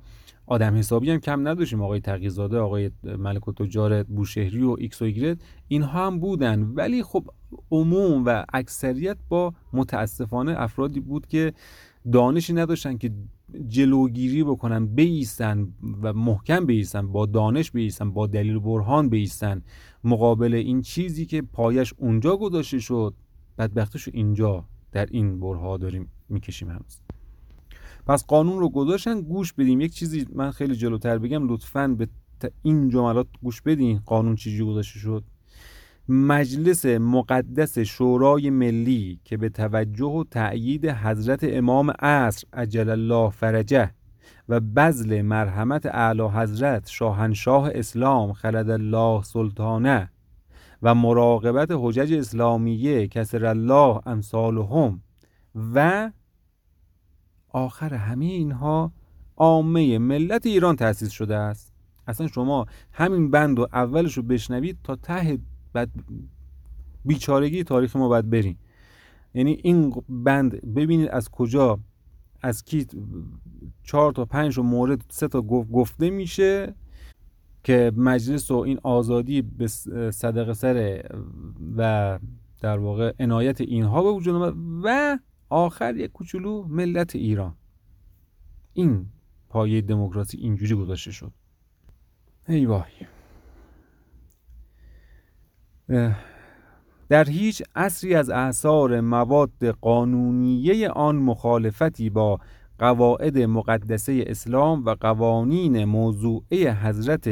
آدم 0.48 0.76
حسابی 0.76 1.12
هم 1.12 1.20
کم 1.20 1.48
نداشتیم. 1.48 1.82
آقای 1.82 2.00
تقی‌زاده 2.00 2.58
آقای 2.58 2.92
ملک‌التجار 3.04 4.04
بوشهری 4.04 4.64
و 4.64 4.76
ایکس 4.80 5.02
و 5.02 5.06
ایگرگ 5.06 5.38
اینها 5.68 6.08
هم 6.08 6.20
بودن. 6.20 6.64
ولی 6.64 7.04
خب 7.04 7.28
عموم 7.72 8.24
و 8.26 8.46
اکثریت 8.54 9.18
با 9.30 9.54
متاسفانه 9.74 10.56
افرادی 10.58 11.00
بود 11.00 11.28
که 11.28 11.54
دانشی 12.12 12.54
نداشتن 12.54 12.98
که 12.98 13.12
جلوگیری 13.68 14.44
بکنن 14.44 14.86
بیستن 14.86 15.68
و 16.02 16.14
محکم 16.14 16.66
بیستن 16.66 17.08
با 17.08 17.26
دانش 17.26 17.72
بیستن 17.72 18.12
با 18.12 18.28
دلیل 18.28 18.60
برهان 18.60 19.10
بیستن. 19.10 19.62
مقابل 20.04 20.54
این 20.54 20.82
چیزی 20.82 21.26
که 21.26 21.42
پایش 21.42 21.94
اونجا 21.98 22.38
گذاشته 22.38 22.80
شد 22.80 23.14
بدبختش 23.58 24.08
اینجا 24.08 24.66
در 24.92 25.08
این 25.12 25.40
برها 25.40 25.78
داریم 25.78 26.10
می‌کشیم 26.30 26.70
هنوز. 26.70 27.07
پس 28.08 28.26
قانون 28.26 28.60
رو 28.60 28.70
گذاشتن 28.70 29.22
گوش 29.22 29.54
بدیم. 29.54 29.82
یک 29.82 29.94
چیزی 29.94 30.26
من 30.34 30.52
خیلی 30.52 30.76
جلوتر 30.76 31.18
بگم 31.18 31.48
لطفا 31.48 31.88
به 31.88 32.08
این 32.64 32.90
جملات 32.90 33.28
گوش 33.42 33.62
بدین 33.62 34.02
قانون 34.06 34.36
چیزی 34.36 34.64
گذاشته 34.64 35.00
شد. 35.00 35.24
مجلس 36.10 36.86
مقدس 36.86 37.80
شورای 37.80 38.50
ملی 38.50 39.20
که 39.24 39.38
به 39.38 39.50
توجه 39.50 40.06
و 40.06 40.24
تأیید 40.32 40.86
حضرت 40.86 41.40
امام 41.44 41.92
عصر 42.00 42.48
عجل 42.54 42.90
الله 42.90 43.30
فرجه 43.30 43.92
و 44.50 44.60
بذل 44.60 45.22
مرحمت 45.22 45.86
اعلی 45.86 46.28
حضرت 46.28 46.88
شاهنشاه 46.88 47.70
اسلام 47.74 48.34
خلد 48.34 48.70
الله 48.70 49.24
سلطانه 49.24 50.10
و 50.82 50.96
مراقبت 50.96 51.68
حجج 51.72 52.14
اسلامیه 52.14 53.08
کسر 53.08 53.46
الله 53.46 54.02
امثالهم 54.06 55.02
و 55.74 56.12
آخر 57.50 57.94
همه 57.94 58.26
اینها 58.26 58.92
عامه 59.38 59.98
ملت 59.98 60.46
ایران 60.46 60.76
تأسیس 60.76 61.12
شده 61.12 61.36
است. 61.36 61.74
اصلا 62.08 62.28
شما 62.28 62.66
همین 62.92 63.32
بند 63.32 63.60
و 63.60 63.68
اولش 63.74 64.14
رو 64.18 64.24
بشنوید 64.24 64.78
تا 64.84 64.96
ته 64.96 65.40
بعد 65.74 65.90
بیچارگی 67.06 67.64
تاریخ 67.64 67.96
ما 67.96 68.08
باید 68.08 68.30
بریم. 68.30 68.58
یعنی 69.34 69.60
این 69.64 69.94
بند 70.10 70.74
ببینید 70.76 71.10
از 71.10 71.30
کجا 71.30 71.80
از 72.42 72.64
کی 72.64 72.88
چهار 73.84 74.12
تا 74.12 74.26
پنج 74.26 74.60
مورد 74.60 75.02
سه 75.10 75.28
تا 75.28 75.42
گفته 75.42 76.10
میشه 76.10 76.76
که 77.64 77.92
مجلس 77.96 78.52
و 78.52 78.56
این 78.56 78.80
آزادی 78.84 79.42
به 79.42 79.68
صدق 80.12 80.54
سر 80.54 81.04
و 81.78 82.20
در 82.62 82.78
واقع 82.78 83.14
عنایت 83.20 83.62
اینها 83.62 84.04
به 84.04 84.12
وجود 84.12 84.56
و 84.84 85.18
آخر 85.50 85.96
یک 85.96 86.12
کوچولو 86.12 86.64
ملت 86.68 87.16
ایران. 87.16 87.56
این 88.74 89.06
پایه 89.50 89.82
دموکراسی 89.82 90.38
اینجوری 90.38 90.76
گذاشته 90.76 91.12
شد. 91.12 91.32
ای 92.48 92.66
وای. 92.66 92.92
در 97.10 97.30
هیچ 97.30 97.64
اصری 97.76 98.16
از 98.16 98.30
اعثار 98.30 99.02
مواد 99.02 99.66
قانونیه 99.82 100.90
آن 100.90 101.16
مخالفتی 101.16 102.10
با 102.10 102.40
قواعد 102.80 103.38
مقدسه 103.38 104.24
اسلام 104.28 104.86
و 104.86 104.96
قوانین 104.96 105.86
موضوعه 105.86 106.74
حضرت 106.74 107.30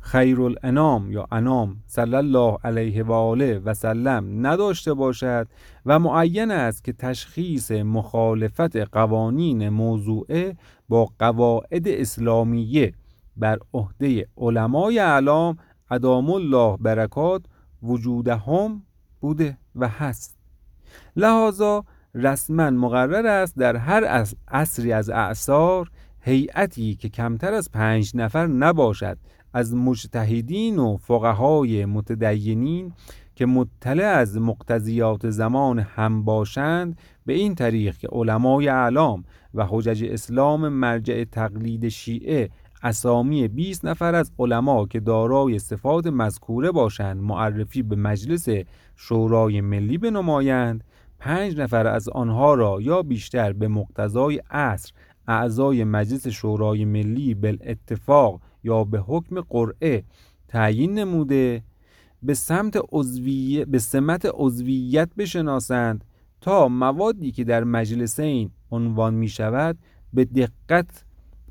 خیر 0.00 0.40
الانام 0.40 1.12
یا 1.12 1.26
انام 1.32 1.76
صلی 1.86 2.14
الله 2.14 2.56
علیه 2.64 3.02
و 3.02 3.12
آله 3.12 3.58
و 3.58 3.74
سلم 3.74 4.46
نداشته 4.46 4.94
باشد 4.94 5.48
و 5.86 5.98
معین 5.98 6.50
است 6.50 6.84
که 6.84 6.92
تشخیص 6.92 7.70
مخالفت 7.70 8.76
قوانین 8.76 9.68
موضوعه 9.68 10.56
با 10.88 11.08
قواعد 11.18 11.88
اسلامیه 11.88 12.92
بر 13.36 13.58
عهده 13.74 14.26
علمای 14.36 14.98
اعلام 14.98 15.56
ادام 15.90 16.30
الله 16.30 16.76
برکات 16.76 17.42
وجودهم 17.82 18.82
بوده 19.20 19.58
و 19.74 19.88
هست. 19.88 20.36
لحاظا 21.16 21.84
رسما 22.14 22.70
مقرر 22.70 23.26
است 23.26 23.56
در 23.58 23.76
هر 23.76 24.26
عصری 24.48 24.92
از 24.92 25.10
اعثار 25.10 25.90
هیئتی 26.20 26.94
که 26.94 27.08
کمتر 27.08 27.54
از 27.54 27.70
پنج 27.70 28.12
نفر 28.14 28.46
نباشد 28.46 29.18
از 29.52 29.74
مجتهدین 29.74 30.78
و 30.78 30.96
فقهای 30.96 31.84
متدینین 31.84 32.92
که 33.34 33.46
مطلع 33.46 34.04
از 34.04 34.38
مقتضیات 34.38 35.30
زمان 35.30 35.78
هم 35.78 36.24
باشند 36.24 36.98
به 37.26 37.32
این 37.32 37.54
طریق 37.54 37.96
که 37.96 38.08
علمای 38.12 38.68
اعلام 38.68 39.24
و 39.54 39.66
حجج 39.68 40.04
اسلام 40.04 40.68
مرجع 40.68 41.24
تقلید 41.24 41.88
شیعه 41.88 42.50
اسامی 42.82 43.48
20 43.48 43.84
نفر 43.84 44.14
از 44.14 44.32
علما 44.38 44.86
که 44.86 45.00
دارای 45.00 45.58
صفات 45.58 46.06
مذکوره 46.06 46.70
باشند 46.70 47.22
معرفی 47.22 47.82
به 47.82 47.96
مجلس 47.96 48.48
شورای 48.96 49.60
ملی 49.60 49.98
بنمایند 49.98 50.84
پنج 51.18 51.56
نفر 51.60 51.86
از 51.86 52.08
آنها 52.08 52.54
را 52.54 52.78
یا 52.80 53.02
بیشتر 53.02 53.52
به 53.52 53.68
مقتضای 53.68 54.42
عصر 54.50 54.92
اعضای 55.28 55.84
مجلس 55.84 56.26
شورای 56.26 56.84
ملی 56.84 57.36
اتفاق 57.44 58.40
یا 58.64 58.84
به 58.84 58.98
حکم 58.98 59.40
قرعه 59.40 60.04
تعیین 60.48 60.94
نموده 60.94 61.62
به 62.22 62.34
سمت 62.34 62.76
به 63.68 63.78
سمت 63.78 64.30
عضویت 64.34 65.08
بشناسند 65.18 66.04
تا 66.40 66.68
موادی 66.68 67.32
که 67.32 67.44
در 67.44 67.64
مجلسین 67.64 68.50
عنوان 68.70 69.14
می 69.14 69.28
شود 69.28 69.78
به 70.12 70.24
دقت 70.24 71.04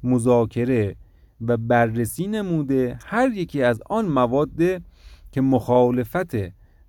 مذاکره 0.03 0.95
و 1.41 1.57
بررسی 1.57 2.27
نموده 2.27 2.99
هر 3.05 3.31
یکی 3.31 3.63
از 3.63 3.81
آن 3.89 4.05
مواد 4.05 4.81
که 5.31 5.41
مخالفت 5.41 6.35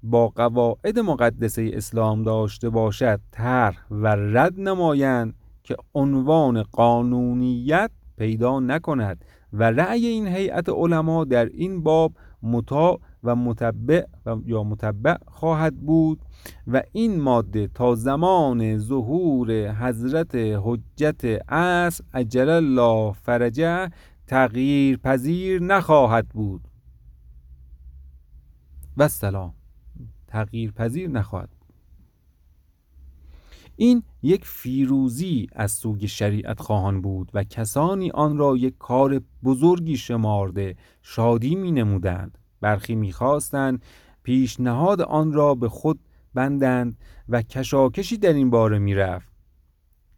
با 0.02 0.28
قواعد 0.28 0.98
مقدسه 0.98 1.70
اسلام 1.74 2.22
داشته 2.22 2.70
باشد 2.70 3.20
طرح 3.30 3.86
و 3.90 4.06
رد 4.06 4.60
نمایند 4.60 5.34
که 5.62 5.76
عنوان 5.94 6.62
قانونیت 6.62 7.90
پیدا 8.18 8.60
نکند. 8.60 9.24
و 9.52 9.62
رأی 9.62 10.06
این 10.06 10.26
هیئت 10.26 10.68
علما 10.68 11.24
در 11.24 11.46
این 11.46 11.82
باب 11.82 12.12
مطاع 12.42 13.00
و 13.24 13.36
متبع 13.36 14.04
و 14.26 14.36
یا 14.46 14.64
متبع 14.64 15.16
خواهد 15.28 15.80
بود 15.80 16.20
و 16.66 16.82
این 16.92 17.20
ماده 17.20 17.66
تا 17.66 17.94
زمان 17.94 18.78
ظهور 18.78 19.72
حضرت 19.72 20.34
حجت 20.34 21.24
اصل 21.48 22.04
عجل 22.14 22.48
الله 22.48 23.12
فرجه 23.12 23.90
تغییر 24.26 24.96
پذیر 24.96 25.62
نخواهد 25.62 26.28
بود. 26.28 26.60
و 28.96 29.08
سلام. 29.08 29.54
تغییر 30.26 30.70
پذیر 30.70 31.10
نخواهد 31.10 31.59
این 33.80 34.02
یک 34.22 34.44
فیروزی 34.44 35.46
از 35.52 35.72
سوی 35.72 36.08
شریعت 36.08 36.60
خواهان 36.60 37.02
بود 37.02 37.30
و 37.34 37.44
کسانی 37.44 38.10
آن 38.10 38.38
را 38.38 38.56
یک 38.56 38.78
کار 38.78 39.20
بزرگی 39.44 39.96
شمارده 39.96 40.76
شادی 41.02 41.54
می 41.54 41.72
نمودند 41.72 42.38
برخی 42.60 42.94
می‌خواستند 42.94 43.82
پیشنهاد 44.22 45.00
آن 45.00 45.32
را 45.32 45.54
به 45.54 45.68
خود 45.68 46.00
بندند 46.34 46.98
و 47.28 47.42
کشاکشی 47.42 48.16
در 48.16 48.32
این 48.32 48.50
باره 48.50 48.78
می‌رفت. 48.78 49.32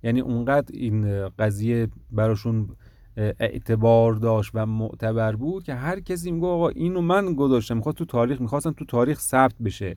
یعنی 0.03 0.21
اونقدر 0.21 0.75
این 0.75 1.29
قضیه 1.29 1.89
براشون 2.11 2.77
اعتبار 3.17 4.15
داشت 4.15 4.51
و 4.55 4.67
معتبر 4.67 5.37
بود 5.37 5.65
که 5.65 5.75
هر 5.75 6.01
کسی 6.01 6.31
میگه 6.31 6.47
آقا 6.47 6.69
اینو 6.69 7.01
من 7.01 7.35
گذاشتم 7.35 7.77
می‌خواد 7.77 7.95
تو 7.95 8.05
تاریخ 8.05 8.41
می‌خواستن 8.41 8.73
تو 8.73 8.85
تاریخ 8.85 9.21
ثبت 9.21 9.55
بشه. 9.65 9.97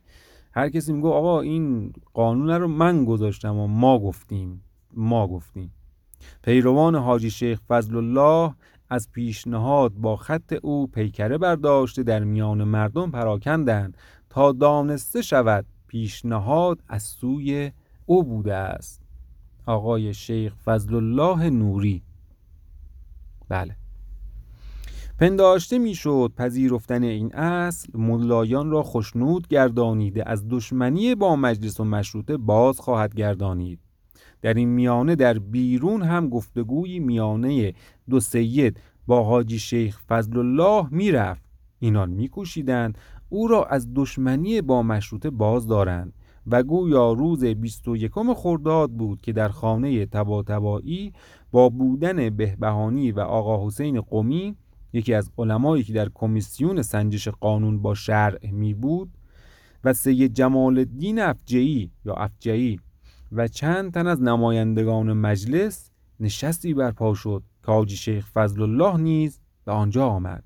هر 0.55 0.69
کسی 0.69 0.93
میگه 0.93 1.07
آقا 1.07 1.41
این 1.41 1.93
قانون 2.13 2.49
رو 2.49 2.67
من 2.67 3.05
گذاشتم 3.05 3.57
و 3.57 3.67
ما 3.67 3.99
گفتیم 3.99 4.61
ما 4.93 5.27
گفتیم. 5.27 5.73
پیروان 6.43 6.95
حاجی 6.95 7.29
شیخ 7.29 7.59
فضل 7.67 7.95
الله 7.95 8.55
از 8.89 9.11
پیشنهاد 9.11 9.93
با 9.93 10.15
خط 10.15 10.53
او 10.61 10.87
پیکره 10.87 11.37
برداشته 11.37 12.03
در 12.03 12.23
میان 12.23 12.63
مردم 12.63 13.11
پراکندند. 13.11 13.97
تا 14.29 14.51
دانسته 14.51 15.21
شود 15.21 15.65
پیشنهاد 15.87 16.83
از 16.87 17.03
سوی 17.03 17.71
او 18.05 18.23
بوده 18.23 18.55
است. 18.55 19.01
آقای 19.65 20.13
شیخ 20.13 20.55
فضل 20.55 20.95
الله 20.95 21.49
نوری. 21.49 22.03
بله. 23.49 23.75
پنداشته 25.19 25.77
می‌شد 25.77 26.31
پذیرفتن 26.37 27.03
این 27.03 27.35
اصل 27.35 27.97
ملایان 27.97 28.71
را 28.71 28.83
خشنود 28.83 29.47
گردانیده 29.47 30.29
از 30.29 30.45
دشمنی 30.49 31.15
با 31.15 31.35
مجلس 31.35 31.79
و 31.79 31.83
مشروطه 31.83 32.37
باز 32.37 32.79
خواهد 32.79 33.15
گردانید. 33.15 33.79
در 34.41 34.53
این 34.53 34.69
میانه 34.69 35.15
در 35.15 35.39
بیرون 35.39 36.01
هم 36.01 36.29
گفتگوی 36.29 36.99
میانه 36.99 37.73
دو 38.09 38.19
سید 38.19 38.79
با 39.07 39.23
حاجی 39.23 39.59
شیخ 39.59 39.99
فضل 40.07 40.37
الله 40.37 40.87
می‌رفت. 40.91 41.45
اینان 41.79 42.09
میکوشیدند 42.09 42.97
او 43.29 43.47
را 43.47 43.65
از 43.65 43.93
دشمنی 43.93 44.61
با 44.61 44.83
مشروطه 44.83 45.29
باز 45.29 45.67
دارند 45.67 46.13
و 46.47 46.63
گویا 46.63 47.13
روز 47.13 47.45
21 47.45 48.11
خرداد 48.35 48.91
بود 48.91 49.21
که 49.21 49.33
در 49.33 49.49
خانه 49.49 50.05
تباتبایی 50.05 51.13
با 51.51 51.69
بودن 51.69 52.29
بهبهانی 52.29 53.11
و 53.11 53.19
آقا 53.19 53.67
حسین 53.67 54.01
قمی 54.01 54.55
یکی 54.95 55.13
از 55.13 55.31
علمایی 55.37 55.83
که 55.83 55.93
در 55.93 56.09
کمیسیون 56.13 56.81
سنجش 56.81 57.27
قانون 57.27 57.81
با 57.81 57.93
شرع 57.93 58.51
می 58.51 58.73
بود 58.73 59.17
و 59.83 59.93
سید 59.93 60.33
جمال 60.33 60.77
الدین 60.77 61.19
افجعی 61.19 61.91
یا 62.05 62.13
افجعی 62.13 62.79
و 63.31 63.47
چند 63.47 63.93
تن 63.93 64.07
از 64.07 64.21
نمایندگان 64.21 65.13
مجلس 65.13 65.91
نشستی 66.19 66.73
برپا 66.73 67.13
شد 67.13 67.43
که 67.65 67.71
حاجی 67.71 67.95
شیخ 67.95 68.31
فضل 68.31 68.61
الله 68.61 68.97
نیز 68.97 69.39
به 69.65 69.71
آنجا 69.71 70.07
آمد. 70.07 70.43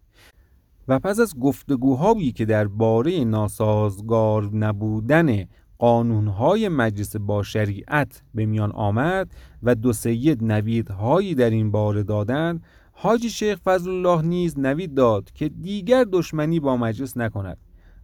و 0.88 1.00
پس 1.00 1.20
از 1.20 1.40
گفتگوهایی 1.40 2.32
که 2.32 2.46
در 2.46 2.68
باره 2.68 3.24
ناسازگار 3.24 4.56
نبودن 4.56 5.46
قانونهای 5.78 6.70
مجلس 6.70 7.16
با 7.16 7.44
شریعت 7.44 8.24
به 8.34 8.46
میان 8.46 8.72
آمد 8.72 9.32
و 9.64 9.76
دو 9.76 9.94
سید 9.94 10.44
نویدهایی 10.44 11.36
در 11.36 11.50
این 11.50 11.72
باره 11.72 12.04
دادند 12.04 12.64
حاجی 13.02 13.30
شیخ 13.30 13.60
فضل 13.60 13.90
الله 13.90 14.22
نیز 14.22 14.60
نوید 14.60 14.94
داد 14.94 15.32
که 15.32 15.50
دیگر 15.50 16.06
دشمنی 16.12 16.60
با 16.60 16.78
مجلس 16.78 17.18
نکند 17.18 17.58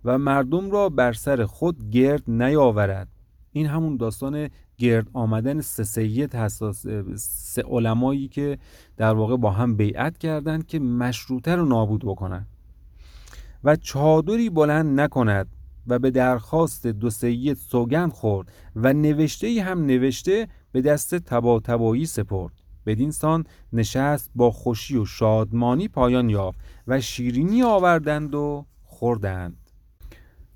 و 0.06 0.18
مردم 0.18 0.72
را 0.72 0.90
بر 0.90 1.14
سر 1.14 1.46
خود 1.46 1.90
گرد 1.90 2.24
نیاورد. 2.28 3.08
این 3.52 3.68
همون 3.68 3.98
داستان 3.98 4.50
گرد 4.78 5.08
آمدن 5.14 5.62
سه 5.62 5.84
سید 5.84 6.36
حساس 6.36 6.86
سه 7.16 7.62
علمایی 7.62 8.28
که 8.28 8.58
در 8.98 9.14
واقع 9.14 9.38
با 9.38 9.52
هم 9.52 9.76
بیعت 9.76 10.18
کردند 10.18 10.68
که 10.68 10.80
مشروطه 10.80 11.56
رو 11.56 11.66
نابود 11.66 12.06
بکنند. 12.06 12.48
و 13.64 13.76
چادری 13.76 14.50
بلند 14.50 15.00
نکند 15.00 15.48
و 15.88 16.00
به 16.00 16.12
درخواست 16.12 16.88
دو 16.88 17.10
سید 17.10 17.58
سوگند 17.58 18.12
خورد 18.12 18.52
و 18.76 18.94
نوشته 18.94 19.64
هم 19.64 19.86
نوشته 19.86 20.48
به 20.72 20.82
دست 20.82 21.16
تبا 21.16 21.60
تبایی 21.60 22.06
سپرد. 22.06 22.65
بدین 22.86 23.12
سان 23.12 23.46
نشست 23.74 24.32
با 24.36 24.52
خوشی 24.52 24.98
و 24.98 25.06
شادمانی 25.06 25.88
پایان 25.88 26.30
یافت 26.30 26.60
و 26.88 27.02
شیرینی 27.02 27.64
آوردند 27.64 28.36
و 28.36 28.66
خوردند. 28.84 29.58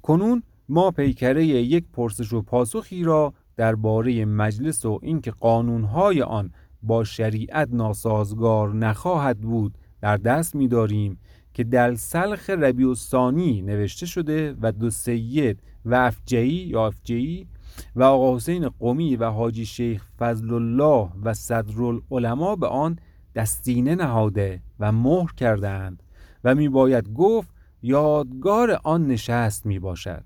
کنون 0.01 0.43
ما 0.69 0.91
پیکره 0.91 1.45
یک 1.45 1.85
پرسش 1.93 2.33
و 2.33 2.41
پاسخی 2.41 3.03
را 3.03 3.33
درباره 3.57 4.25
مجلس 4.25 4.85
و 4.85 4.99
اینکه 5.01 5.31
قانونهای 5.31 6.21
آن 6.21 6.51
با 6.83 7.03
شریعت 7.03 7.69
ناسازگار 7.71 8.73
نخواهد 8.73 9.39
بود 9.39 9.77
در 10.01 10.17
دست 10.17 10.55
می‌داریم 10.55 11.19
که 11.53 11.63
در 11.63 11.95
سلخ 11.95 12.49
ربیع 12.49 12.95
نوشته 13.61 14.05
شده 14.05 14.55
و 14.61 14.71
دو 14.71 14.89
سید 14.89 15.59
و 15.85 15.95
افجعی 15.95 16.47
یا 16.49 16.87
افجعی 16.87 17.47
و 17.95 18.03
آقا 18.03 18.35
حسین 18.35 18.69
قومی 18.69 19.15
و 19.15 19.29
حاجی 19.29 19.65
شیخ 19.65 20.05
فضل 20.19 20.53
الله 20.53 21.09
و 21.23 21.33
صدرالعلماء 21.33 22.55
به 22.55 22.67
آن 22.67 22.99
دستینه 23.35 23.95
نهاده 23.95 24.61
و 24.79 24.91
مهر 24.91 25.33
کردند 25.37 26.03
و 26.43 26.55
می 26.55 26.69
باید 26.69 27.13
گفت 27.13 27.49
یادگار 27.81 28.79
آن 28.83 29.07
نشست 29.07 29.65
می 29.65 29.79
باشد 29.79 30.23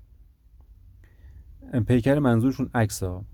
پیکر 1.86 2.18
منظورشون 2.18 2.70
ها 3.02 3.24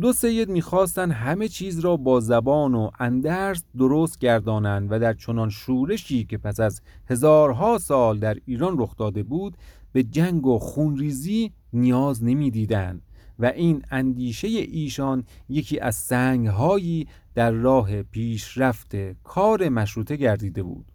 دو 0.00 0.12
سید 0.12 0.48
می‌خواستند 0.48 1.12
همه 1.12 1.48
چیز 1.48 1.78
را 1.78 1.96
با 1.96 2.20
زبان 2.20 2.74
و 2.74 2.90
اندرس 2.98 3.64
درست 3.78 4.18
گردانند 4.18 4.92
و 4.92 4.98
در 4.98 5.14
چنان 5.14 5.50
شورشی 5.50 6.24
که 6.24 6.38
پس 6.38 6.60
از 6.60 6.82
هزارها 7.10 7.78
سال 7.78 8.18
در 8.18 8.36
ایران 8.44 8.78
رخ 8.78 8.96
داده 8.96 9.22
بود 9.22 9.56
به 9.92 10.02
جنگ 10.02 10.46
و 10.46 10.58
خونریزی 10.58 11.52
نیاز 11.72 12.24
نمی‌دیدند. 12.24 13.02
و 13.38 13.46
این 13.46 13.82
اندیشه 13.90 14.48
ایشان 14.48 15.24
یکی 15.48 15.78
از 15.80 15.94
سنگهایی 15.94 17.06
در 17.34 17.50
راه 17.50 18.02
پیشرفت 18.02 18.96
کار 19.22 19.68
مشروطه 19.68 20.16
گردیده 20.16 20.62
بود. 20.62 20.86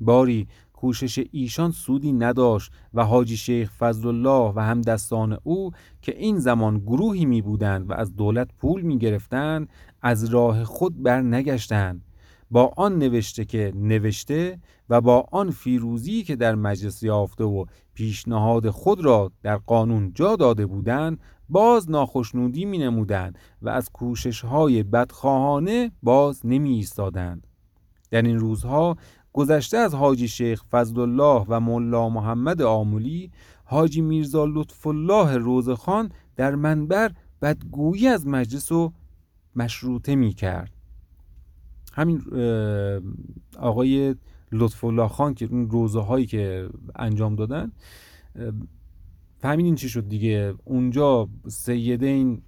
باری 0.00 0.48
کوشش 0.72 1.24
ایشان 1.32 1.70
سودی 1.70 2.12
نداشت 2.12 2.72
و 2.94 3.04
حاجی 3.04 3.36
شیخ 3.36 3.72
فضل 3.72 4.08
الله 4.08 4.52
و 4.56 4.60
همدستان 4.60 5.38
او 5.42 5.70
که 6.02 6.18
این 6.18 6.38
زمان 6.38 6.78
گروهی 6.78 7.24
می 7.24 7.42
بودند 7.42 7.90
و 7.90 7.92
از 7.92 8.16
دولت 8.16 8.48
پول 8.58 8.82
می 8.82 8.98
گرفتند 8.98 9.68
از 10.02 10.24
راه 10.24 10.64
خود 10.64 11.02
بر 11.02 11.22
نگشتند 11.22 12.04
با 12.50 12.72
آن 12.76 12.98
نوشته 12.98 13.44
که 13.44 13.72
نوشته 13.76 14.58
و 14.88 15.00
با 15.00 15.26
آن 15.32 15.50
فیروزی 15.50 16.22
که 16.22 16.36
در 16.36 16.54
مجلس 16.54 17.02
یافته 17.02 17.44
و 17.44 17.64
پیشنهاد 17.94 18.70
خود 18.70 19.04
را 19.04 19.32
در 19.42 19.56
قانون 19.56 20.12
جا 20.14 20.36
داده 20.36 20.66
بودند 20.66 21.20
باز 21.48 21.90
ناخشنودی 21.90 22.64
می 22.64 22.78
نمودند 22.78 23.38
و 23.62 23.68
از 23.68 23.90
کوشش 23.90 24.44
های 24.44 24.82
بدخواهانه 24.82 25.92
باز 26.02 26.46
نمی 26.46 26.70
ایستادند. 26.70 27.46
در 28.10 28.22
این 28.22 28.38
روزها 28.38 28.96
گذشته 29.32 29.76
از 29.76 29.94
حاجی 29.94 30.28
شیخ 30.28 30.62
فضل 30.70 31.00
الله 31.00 31.44
و 31.48 31.60
ملا 31.60 32.08
محمد 32.08 32.62
آمولی 32.62 33.30
حاجی 33.64 34.00
میرزا 34.00 34.44
لطف 34.44 34.86
الله 34.86 35.36
روزخان 35.36 36.12
در 36.36 36.54
منبر 36.54 37.12
بدگویی 37.42 38.08
از 38.08 38.26
مجلس 38.26 38.72
و 38.72 38.92
مشروطه 39.56 40.14
می 40.14 40.32
کرد 40.32 40.77
همین 41.98 42.22
آقای 43.58 44.14
لطف 44.52 44.84
الله 44.84 45.08
خان 45.08 45.34
که 45.34 45.48
اون 45.50 45.70
روزه 45.70 46.00
هایی 46.00 46.26
که 46.26 46.68
انجام 46.96 47.36
دادن 47.36 47.72
فهمیدین 49.38 49.74
چی 49.74 49.88
شد 49.88 50.08
دیگه؟ 50.08 50.54
اونجا 50.64 51.28
سیدین 51.48 52.42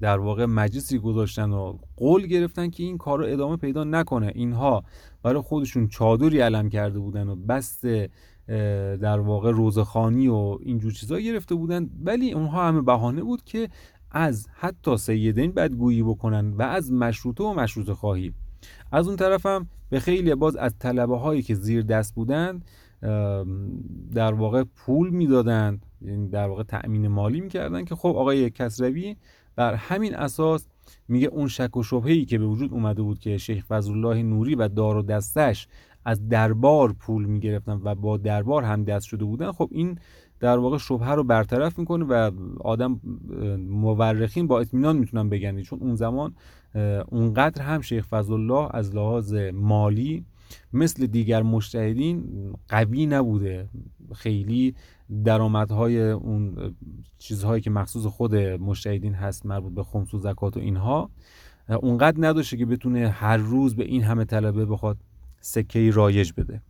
در 0.00 0.18
واقع 0.18 0.44
مجلسی 0.44 0.98
گذاشتن 0.98 1.50
و 1.50 1.78
قول 1.96 2.26
گرفتن 2.26 2.70
که 2.70 2.82
این 2.82 2.98
کار 2.98 3.18
رو 3.18 3.24
ادامه 3.28 3.56
پیدا 3.56 3.84
نکنه. 3.84 4.32
اینها 4.34 4.84
برای 5.22 5.42
خودشون 5.42 5.88
چادری 5.88 6.40
علم 6.40 6.68
کرده 6.68 6.98
بودن 6.98 7.28
و 7.28 7.36
بست 7.36 7.86
در 9.00 9.20
واقع 9.20 9.50
روزخانی 9.50 10.28
و 10.28 10.58
اینجور 10.60 10.92
چیزا 10.92 11.20
گرفته 11.20 11.54
بودن. 11.54 11.90
ولی 12.04 12.32
اونها 12.32 12.68
همه 12.68 12.80
بهانه 12.80 13.22
بود 13.22 13.44
که 13.44 13.68
از 14.10 14.48
حتی 14.52 14.96
سیدین 14.96 15.52
بدگویی 15.52 16.02
بکنن 16.02 16.52
و 16.52 16.62
از 16.62 16.92
مشروطه 16.92 17.44
و 17.44 17.54
مشروطه 17.54 17.94
خواهی 17.94 18.32
از 18.92 19.06
اون 19.06 19.16
طرفم 19.16 19.66
به 19.90 20.00
خیلی 20.00 20.34
باز 20.34 20.56
از 20.56 20.78
طلبه 20.78 21.18
هایی 21.18 21.42
که 21.42 21.54
زیر 21.54 21.82
دست 21.82 22.14
بودند 22.14 22.64
در 24.14 24.34
واقع 24.34 24.64
پول 24.76 25.10
می‌دادند 25.10 25.86
یعنی 26.02 26.28
در 26.28 26.48
واقع 26.48 26.62
تأمین 26.62 27.08
مالی 27.08 27.40
می‌کردن 27.40 27.84
که 27.84 27.94
خب 27.94 28.08
آقای 28.08 28.50
کسروی 28.50 29.16
بر 29.56 29.74
همین 29.74 30.14
اساس 30.14 30.66
میگه 31.08 31.28
اون 31.28 31.48
شک 31.48 31.76
و 31.76 31.82
شبهه‌ای 31.82 32.24
که 32.24 32.38
به 32.38 32.46
وجود 32.46 32.72
اومده 32.72 33.02
بود 33.02 33.18
که 33.18 33.38
شیخ 33.38 33.64
فضل 33.64 33.92
الله 33.92 34.22
نوری 34.22 34.54
و 34.54 34.68
دار 34.68 34.96
و 34.96 35.02
دستش 35.02 35.68
از 36.04 36.28
دربار 36.28 36.92
پول 36.92 37.24
می‌گرفتن 37.24 37.80
و 37.84 37.94
با 37.94 38.16
دربار 38.16 38.62
هم 38.62 38.84
دست 38.84 39.06
شده 39.06 39.24
بودن 39.24 39.52
خب 39.52 39.68
این 39.72 39.98
در 40.40 40.58
واقع 40.58 40.78
شبهه 40.78 41.10
رو 41.10 41.24
برطرف 41.24 41.78
می‌کنه 41.78 42.04
و 42.04 42.30
آدم 42.60 43.00
مورخین 43.68 44.46
با 44.46 44.60
اطمینان 44.60 44.96
می‌تونن 44.96 45.28
بگن. 45.28 45.62
چون 45.62 45.78
اون 45.80 45.94
زمان 45.94 46.34
اونقدر 47.08 47.62
هم 47.62 47.80
شیخ 47.80 48.06
فضل 48.06 48.32
الله 48.32 48.68
از 48.70 48.94
لحاظ 48.94 49.34
مالی 49.52 50.24
مثل 50.72 51.06
دیگر 51.06 51.42
مشتهدین 51.42 52.52
قوی 52.68 53.06
نبوده. 53.06 53.68
خیلی 54.14 54.74
درآمدهای 55.24 56.10
اون 56.10 56.74
چیزهایی 57.18 57.62
که 57.62 57.70
مخصوص 57.70 58.06
خود 58.06 58.34
مشتهدین 58.36 59.14
هست 59.14 59.46
مربوط 59.46 59.74
به 59.74 59.82
خمس 59.84 60.14
و 60.14 60.18
زکات 60.18 60.56
و 60.56 60.60
اینها 60.60 61.10
اونقدر 61.68 62.28
نداشته 62.28 62.56
که 62.56 62.66
بتونه 62.66 63.08
هر 63.08 63.36
روز 63.36 63.76
به 63.76 63.84
این 63.84 64.02
همه 64.02 64.24
طلبه 64.24 64.66
بخواد 64.66 64.98
سکه 65.40 65.90
رایج 65.90 66.32
بده. 66.36 66.62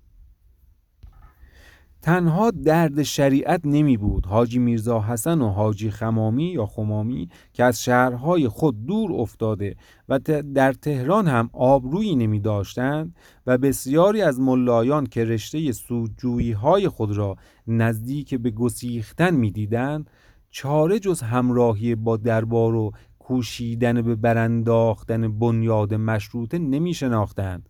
تنها 2.02 2.50
درد 2.50 3.02
شریعت 3.02 3.60
نمی 3.64 3.96
بود. 3.96 4.26
حاجی 4.26 4.58
میرزا 4.58 5.00
حسن 5.00 5.42
و 5.42 5.48
حاجی 5.48 5.90
خمامی 5.90 6.44
یا 6.44 6.66
خمامی 6.66 7.28
که 7.52 7.64
از 7.64 7.82
شهرهای 7.82 8.48
خود 8.48 8.86
دور 8.86 9.12
افتاده 9.12 9.76
و 10.08 10.18
در 10.54 10.72
تهران 10.72 11.28
هم 11.28 11.50
آبرویی 11.52 12.16
نمی 12.16 12.40
داشتند 12.40 13.14
و 13.46 13.58
بسیاری 13.58 14.22
از 14.22 14.40
ملایان 14.40 15.06
که 15.06 15.24
رشته 15.24 15.72
سودجویی 15.72 16.52
های 16.52 16.88
خود 16.88 17.16
را 17.16 17.36
نزدیک 17.66 18.34
به 18.34 18.50
گسیختن 18.50 19.34
می 19.34 19.50
دیدند 19.50 20.10
چاره 20.50 20.98
جز 20.98 21.20
همراهی 21.22 21.94
با 21.94 22.16
دربار 22.16 22.74
و 22.74 22.92
کوشیدن 23.18 24.02
به 24.02 24.14
برانداختن 24.14 25.38
بنیاد 25.38 25.94
مشروطه 25.94 26.58
نمی 26.58 26.94
شناختند. 26.94 27.68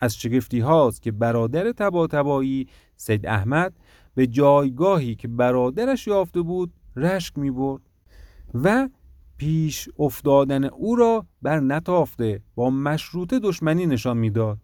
از 0.00 0.16
شگفتی 0.16 0.60
هاست 0.60 1.02
که 1.02 1.12
برادر 1.12 1.72
تبا 1.72 2.06
تبایی 2.06 2.68
سید 2.96 3.26
احمد 3.26 3.72
به 4.14 4.26
جایگاهی 4.26 5.14
که 5.14 5.28
برادرش 5.28 6.06
یافته 6.06 6.42
بود 6.42 6.72
رشک 6.96 7.38
می 7.38 7.50
برد 7.50 7.82
و 8.54 8.88
پیش 9.36 9.88
افتادن 9.98 10.64
او 10.64 10.96
را 10.96 11.26
بر 11.42 11.60
نتافته 11.60 12.40
با 12.54 12.70
مشروط 12.70 13.34
دشمنی 13.34 13.86
نشان 13.86 14.16
می‌داد 14.16 14.58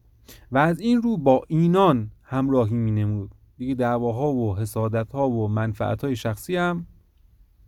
و 0.52 0.58
از 0.58 0.80
این 0.80 1.02
رو 1.02 1.16
با 1.16 1.42
اینان 1.48 2.10
همراهی 2.22 2.76
می 2.76 2.90
نمود 2.90 3.30
دیگه 3.56 3.74
دعواها 3.74 4.32
و 4.32 4.56
حسادتها 4.56 5.30
و 5.30 5.48
منفعتهای 5.48 6.16
شخصی 6.16 6.56
هم 6.56 6.86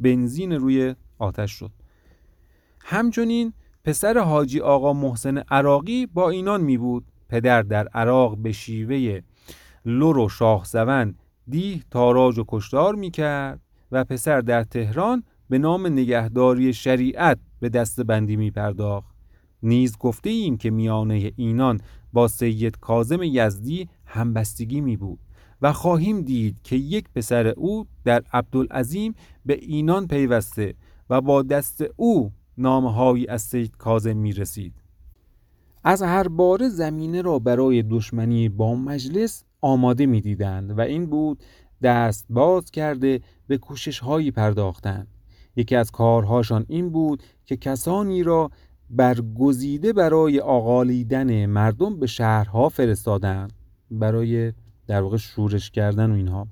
بنزین 0.01 0.53
روی 0.53 0.95
آتش 1.19 1.51
شد. 1.53 1.71
همچنین 2.81 3.53
پسر 3.85 4.19
حاجی 4.19 4.61
آقا 4.61 4.93
محسن 4.93 5.39
عراقی 5.39 6.07
با 6.07 6.31
اینان 6.31 6.61
می 6.61 6.79
بود 6.79 7.05
پدر 7.35 7.63
در 7.63 7.89
عراق 7.89 8.37
به 8.37 8.53
شیوه 8.53 9.21
لور 9.85 10.19
و 10.19 10.29
شاه 10.29 10.65
زون 10.65 11.15
دیه 11.49 11.81
تاراج 11.91 12.39
و 12.39 12.45
کشتار 12.49 12.95
می 12.95 13.11
کرد 13.11 13.61
و 13.93 14.05
پسر 14.05 14.41
در 14.41 14.63
تهران 14.63 15.25
به 15.49 15.59
نام 15.59 15.87
نگهداری 15.87 16.73
شریعت 16.73 17.39
به 17.61 17.69
دست 17.69 18.01
بندی 18.01 18.37
می 18.37 18.51
پرداخت 18.51 19.15
نیز 19.63 19.99
گفته 19.99 20.31
ایم 20.31 20.57
که 20.57 20.71
میانه 20.71 21.33
اینان 21.37 21.81
با 22.13 22.29
سید 22.29 22.79
کازم 22.79 23.23
یزدی 23.23 23.89
همبستگی 24.07 24.81
می 24.81 24.97
بود 24.97 25.19
و 25.63 25.73
خواهیم 25.73 26.23
دید 26.23 26.63
که 26.63 26.77
یک 26.77 27.05
پسر 27.15 27.47
او 27.47 27.87
در 28.05 28.23
عبدالعظیم 28.33 29.15
به 29.47 29.55
اینان 29.55 30.07
پیوسته 30.07 30.75
و 31.11 31.21
با 31.21 31.43
دست 31.43 31.85
او 31.97 32.33
نامهایی 32.59 33.27
از 33.27 33.43
سید 33.43 33.77
کازم 33.77 34.17
می 34.17 34.33
رسید. 34.33 34.84
از 35.85 36.03
هر 36.03 36.29
بار 36.29 36.69
زمینه 36.69 37.23
را 37.23 37.39
برای 37.39 37.83
دشمنی 37.83 38.49
با 38.49 38.75
مجلس 38.75 39.45
آماده 39.61 40.07
می 40.07 40.21
دیدند 40.21 40.79
و 40.79 40.81
این 40.81 41.07
بود 41.07 41.43
دست 41.83 42.27
باز 42.31 42.71
کرده 42.71 43.21
به 43.47 43.59
کوشش 43.59 43.99
هایی 43.99 44.31
پرداختند. 44.31 45.09
یکی 45.57 45.77
از 45.77 45.91
کارهاشان 45.91 46.67
این 46.69 46.91
بود 46.91 47.23
که 47.45 47.57
کسانی 47.57 48.23
را 48.23 48.51
برگزیده 48.91 49.93
برای 49.93 50.41
آقالیدن 50.41 51.47
مردم 51.47 51.99
به 51.99 52.07
شهرها 52.07 52.69
فرستادند. 52.69 53.53
برای 53.91 54.53
در 54.87 55.03
واقع 55.03 55.17
شورش 55.17 55.71
کردن 55.71 56.11
و 56.11 56.15
اینها. 56.15 56.49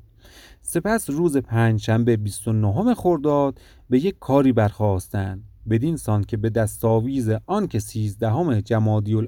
سپس 0.62 1.10
روز 1.10 1.36
پنجشنبه 1.36 2.16
29 2.16 2.94
خرداد 2.94 3.58
به 3.90 4.04
یک 4.04 4.18
کاری 4.20 4.52
برخواستند 4.52 5.44
بدین 5.70 5.96
سان 5.96 6.24
که 6.24 6.36
به 6.36 6.50
دستاویز 6.50 7.30
آن 7.46 7.66
که 7.66 7.78
سیزدهم 7.78 8.60
جمادی 8.60 9.26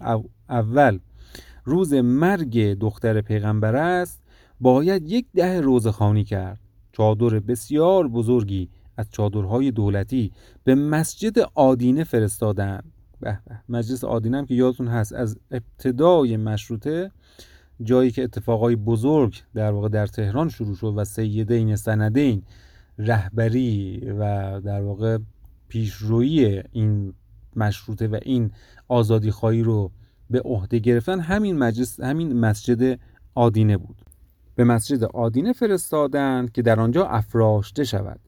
اول 0.48 0.98
روز 1.64 1.94
مرگ 1.94 2.78
دختر 2.78 3.20
پیغمبر 3.20 3.76
است 3.76 4.22
باید 4.60 5.10
یک 5.10 5.26
ده 5.34 5.60
روزخانی 5.60 6.24
کرد. 6.24 6.60
چادر 6.92 7.38
بسیار 7.40 8.08
بزرگی 8.08 8.68
از 8.96 9.06
چادرهای 9.10 9.70
دولتی 9.70 10.32
به 10.64 10.74
مسجد 10.74 11.38
آدینه 11.54 12.04
فرستادند. 12.04 12.92
به 13.20 13.38
به 13.46 13.58
مجلس 13.68 14.04
آدینه 14.04 14.38
هم 14.38 14.46
که 14.46 14.54
یادتون 14.54 14.88
هست 14.88 15.12
از 15.12 15.38
ابتدای 15.50 16.36
مشروطه 16.36 17.10
جایی 17.82 18.10
که 18.10 18.22
اتفاقای 18.22 18.76
بزرگ 18.76 19.42
در 19.54 19.72
واقع 19.72 19.88
در 19.88 20.06
تهران 20.06 20.48
شروع 20.48 20.74
شد 20.74 20.94
و 20.96 21.04
سیدین 21.04 21.76
سندین 21.76 22.42
رهبری 22.98 24.00
و 24.18 24.60
در 24.60 24.82
واقع 24.82 25.18
پیشرویی 25.74 26.62
این 26.72 27.14
مشروطه 27.56 28.08
و 28.08 28.18
این 28.22 28.50
آزادی 28.88 29.30
خواهی 29.30 29.62
رو 29.62 29.90
به 30.30 30.40
عهده 30.40 30.78
گرفتن 30.78 31.20
همین 31.20 31.58
مجلس 31.58 32.00
همین 32.00 32.32
مسجد 32.32 32.98
آدینه 33.34 33.76
بود. 33.76 33.96
به 34.54 34.64
مسجد 34.64 35.04
آدینه 35.04 35.52
فرستادند 35.52 36.52
که 36.52 36.62
در 36.62 36.80
آنجا 36.80 37.06
افراشته 37.06 37.84
شود 37.84 38.20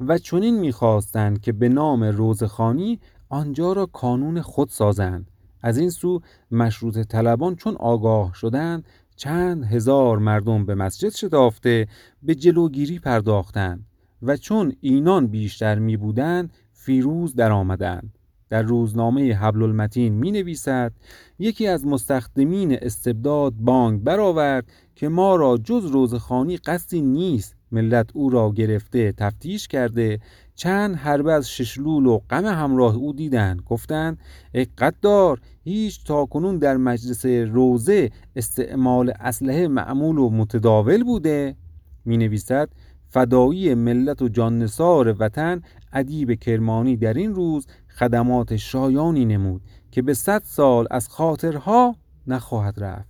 و 0.00 0.18
چنین 0.18 0.60
می‌خواستند 0.60 1.40
که 1.40 1.52
به 1.52 1.68
نام 1.68 2.04
روزخانی 2.04 3.00
آنجا 3.28 3.72
را 3.72 3.86
کانون 3.86 4.42
خود 4.42 4.68
سازند. 4.68 5.30
از 5.62 5.78
این 5.78 5.90
سو 5.90 6.20
مشروط 6.50 6.98
طلبان 6.98 7.56
چون 7.56 7.76
آگاه 7.76 8.34
شدند 8.34 8.84
چند 9.16 9.64
هزار 9.64 10.18
مردم 10.18 10.66
به 10.66 10.74
مسجد 10.74 11.08
شتافته 11.08 11.88
به 12.22 12.34
جلوگیری 12.34 12.98
پرداختند 12.98 13.86
و 14.22 14.36
چون 14.36 14.76
اینان 14.80 15.26
بیشتر 15.26 15.78
می 15.78 15.96
بودند 15.96 16.52
فیروز 16.80 17.34
در 17.34 17.52
آمدند 17.52 18.18
در 18.48 18.62
روزنامه 18.62 19.34
حبل 19.34 19.62
المتین 19.62 20.14
می 20.14 20.30
نویسد 20.30 20.92
یکی 21.38 21.66
از 21.66 21.86
مستخدمین 21.86 22.78
استبداد 22.82 23.52
بانک 23.52 24.02
برآورد 24.02 24.66
که 24.94 25.08
ما 25.08 25.36
را 25.36 25.58
جز 25.64 25.86
روزخانی 25.86 26.56
قصدی 26.56 27.00
نیست 27.00 27.56
ملت 27.72 28.10
او 28.14 28.30
را 28.30 28.52
گرفته 28.52 29.12
تفتیش 29.12 29.68
کرده. 29.68 30.18
چند 30.54 30.96
حربه 30.96 31.32
از 31.32 31.50
ششلول 31.50 32.06
و 32.06 32.18
غم 32.30 32.46
همراه 32.46 32.96
او 32.96 33.12
دیدند 33.12 33.62
گفتند 33.66 34.18
ای 34.54 34.66
قدار 34.78 35.40
هیچ 35.64 36.04
تاکنون 36.04 36.58
در 36.58 36.76
مجلس 36.76 37.26
روزه 37.26 38.10
استعمال 38.36 39.12
اسلحه 39.20 39.68
معمول 39.68 40.18
و 40.18 40.30
متداول 40.30 41.04
بوده. 41.04 41.56
می 42.04 42.16
نویسد 42.16 42.68
فدایی 43.10 43.74
ملت 43.74 44.22
و 44.22 44.28
جانسار 44.28 45.16
وطن 45.18 45.62
ادیب 45.92 46.34
کرمانی 46.34 46.96
در 46.96 47.14
این 47.14 47.34
روز 47.34 47.66
خدمات 47.88 48.56
شایانی 48.56 49.24
نمود 49.24 49.62
که 49.90 50.02
به 50.02 50.14
صد 50.14 50.42
سال 50.44 50.86
از 50.90 51.08
خاطرها 51.08 51.96
نخواهد 52.26 52.84
رفت. 52.84 53.08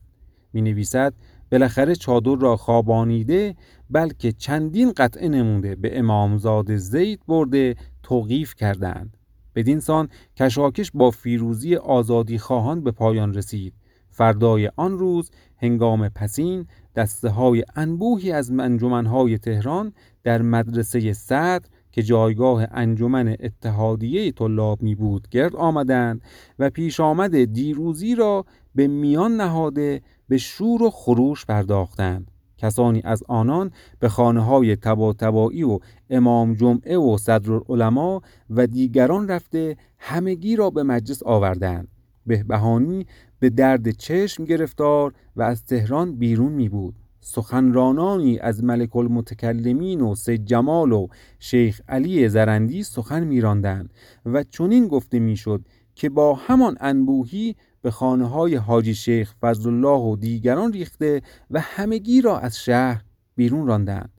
می 0.53 0.63
نویسد 0.63 1.15
بالاخره 1.53 1.95
چادر 1.95 2.37
را 2.41 2.57
خوابانیده 2.57 3.55
بلکه 3.91 4.33
چندین 4.33 4.93
قطعه 4.93 5.29
نموده 5.29 5.77
به 5.77 5.99
امامزاد 5.99 6.77
زید 6.77 7.21
برده 7.29 7.77
توقیف 8.03 8.55
کردند. 8.55 9.17
بدین 9.55 9.81
سان 9.81 10.09
کشاکش 10.37 10.91
با 10.95 11.11
فیروزی 11.11 11.77
آزادی 11.77 12.39
خواهان 12.39 12.85
به 12.85 12.91
پایان 12.91 13.35
رسید. 13.35 13.75
فردای 14.11 14.71
آن 14.77 14.99
روز 14.99 15.31
هنگام 15.57 16.09
پسین 16.09 16.67
دسته 16.97 17.29
های 17.29 17.65
انبوهی 17.77 18.33
از 18.33 18.51
های 18.91 19.39
تهران 19.39 19.93
در 20.23 20.43
مدرسه 20.43 21.13
صدر 21.13 21.65
که 21.93 22.03
جایگاه 22.03 22.67
انجمن 22.71 23.37
اتحادیه 23.41 24.33
طلاب 24.33 24.83
می 24.83 24.95
بود 24.95 25.29
گرد 25.29 25.57
آمدند 25.57 26.23
و 26.59 26.71
پیش 26.71 27.01
آمد 27.01 27.45
دیروزی 27.45 28.15
را 28.15 28.45
به 28.75 28.87
میان 28.87 29.37
نهاده 29.37 30.03
به 30.29 30.39
شور 30.39 30.83
و 30.83 30.91
خروش 30.91 31.47
پرداختند. 31.47 32.31
کسانی 32.59 33.03
از 33.05 33.23
آنان 33.29 33.71
به 33.99 34.09
خانه 34.09 34.45
های 34.45 34.77
تبا 34.77 35.13
تبایی 35.13 35.63
و 35.63 35.79
امام 36.11 36.55
جمعه 36.55 36.99
و 36.99 37.19
صدر 37.19 37.53
العلماء 37.53 38.21
و 38.51 38.67
دیگران 38.67 39.29
رفته 39.29 39.77
همگی 39.99 40.57
را 40.57 40.71
به 40.71 40.83
مجلس 40.83 41.23
آوردند. 41.23 41.89
بهبهانی 42.27 43.07
به 43.41 43.51
درد 43.51 43.91
چشم 43.91 44.45
گرفتار 44.45 45.13
و 45.37 45.43
از 45.43 45.65
تهران 45.65 46.17
بیرون 46.17 46.53
می 46.53 46.69
بود. 46.69 46.95
سخنرانانی 47.21 48.39
از 48.39 48.65
ملک 48.65 48.97
المتکلمین 48.97 50.01
و 50.01 50.15
سید 50.15 50.45
جمال 50.45 50.93
و 50.93 51.07
شیخ 51.39 51.81
علی 51.89 52.29
زرندی 52.29 52.83
سخن 52.83 53.25
میراندند 53.25 53.93
و 54.27 54.43
چنین 54.43 54.89
گفته 54.89 55.19
می‌شد 55.19 55.65
که 55.95 56.09
با 56.09 56.35
همان 56.35 56.77
انبوهی 56.81 57.57
به 57.83 57.91
خانه 57.91 58.29
های 58.29 58.55
حاجی 58.55 58.95
شیخ 58.95 59.35
فضل 59.41 59.69
الله 59.69 60.01
و 60.13 60.17
دیگران 60.17 60.73
ریخته 60.73 61.23
و 61.51 61.61
همگی 61.61 62.21
را 62.21 62.39
از 62.39 62.59
شهر 62.59 63.05
بیرون 63.37 63.67
راندند 63.67 64.11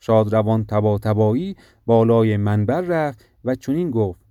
شادروان 0.00 0.64
تبا 0.64 0.98
تبایی 0.98 1.56
بالای 1.86 2.36
منبر 2.36 2.80
رفت 2.80 3.24
و 3.44 3.54
چنین 3.54 3.90
گفت 3.90 4.23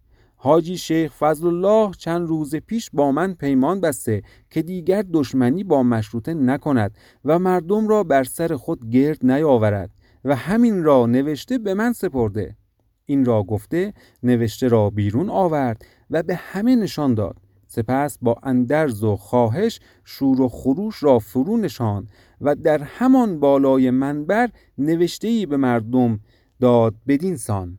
حاجی 0.44 0.78
شیخ 0.78 1.14
فضل 1.14 1.48
الله 1.48 1.92
چند 1.98 2.28
روز 2.28 2.56
پیش 2.56 2.90
با 2.94 3.12
من 3.12 3.34
پیمان 3.34 3.82
بسته 3.82 4.22
که 4.50 4.62
دیگر 4.62 5.04
دشمنی 5.14 5.64
با 5.64 5.84
مشروطه 5.84 6.34
نکند 6.34 6.98
و 7.26 7.40
مردم 7.40 7.88
را 7.88 8.04
بر 8.04 8.24
سر 8.24 8.56
خود 8.56 8.90
گرد 8.90 9.26
نیاورد 9.26 9.90
و 10.26 10.36
همین 10.36 10.84
را 10.84 11.06
نوشته 11.06 11.58
به 11.58 11.74
من 11.74 11.94
سپرده. 11.94 12.56
این 13.06 13.26
را 13.26 13.44
گفته 13.44 13.94
نوشته 14.24 14.68
را 14.68 14.90
بیرون 14.90 15.30
آورد 15.30 15.86
و 16.10 16.24
به 16.24 16.36
همه 16.36 16.76
نشان 16.76 17.14
داد. 17.14 17.38
سپس 17.68 18.18
با 18.22 18.36
اندرز 18.44 19.04
و 19.04 19.16
خواهش 19.16 19.80
شور 20.04 20.42
و 20.42 20.50
خروش 20.50 21.04
را 21.04 21.20
فرو 21.20 21.58
نشان 21.58 22.08
و 22.42 22.56
در 22.56 22.84
همان 22.84 23.40
بالای 23.40 23.92
منبر 23.92 24.50
نوشته 24.78 25.46
به 25.46 25.58
مردم 25.58 26.20
داد 26.60 26.96
بدین 27.08 27.38
سان. 27.38 27.78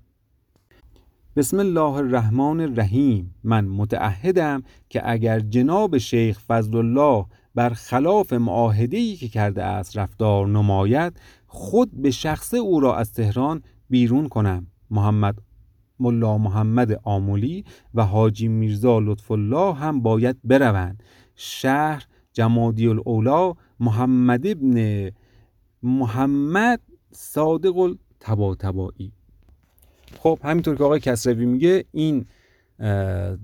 بسم 1.36 1.58
الله 1.58 1.94
الرحمن 1.94 2.60
الرحیم. 2.60 3.34
من 3.44 3.64
متعهدم 3.64 4.62
که 4.88 5.10
اگر 5.10 5.40
جناب 5.40 5.98
شیخ 5.98 6.40
فضل 6.40 6.76
الله 6.76 7.26
بر 7.54 7.70
خلاف 7.70 8.32
معاهده 8.32 9.16
که 9.16 9.28
کرده 9.28 9.62
است 9.64 9.98
رفتار 9.98 10.46
نماید 10.46 11.20
خود 11.46 12.02
به 12.02 12.10
شخص 12.10 12.54
او 12.54 12.80
را 12.80 12.96
از 12.96 13.12
تهران 13.12 13.62
بیرون 13.90 14.28
کنم. 14.28 14.66
محمد 14.90 15.38
ملا 16.00 16.38
محمد 16.38 17.00
آمولی 17.02 17.64
و 17.94 18.04
حاجی 18.04 18.48
میرزا 18.48 18.98
لطف 18.98 19.30
الله 19.30 19.74
هم 19.74 20.02
باید 20.02 20.36
بروند. 20.44 21.02
شهر 21.34 22.06
جمادی 22.32 22.86
الاولا 22.86 23.54
محمد 23.80 24.46
ابن 24.46 25.10
محمد 25.82 26.80
صادق 27.12 27.78
التباتبایی 27.78 29.12
خب 30.20 30.38
همینطور 30.44 30.76
که 30.76 30.84
آقای 30.84 31.00
کسروی 31.00 31.46
میگه 31.46 31.84
این 31.92 32.26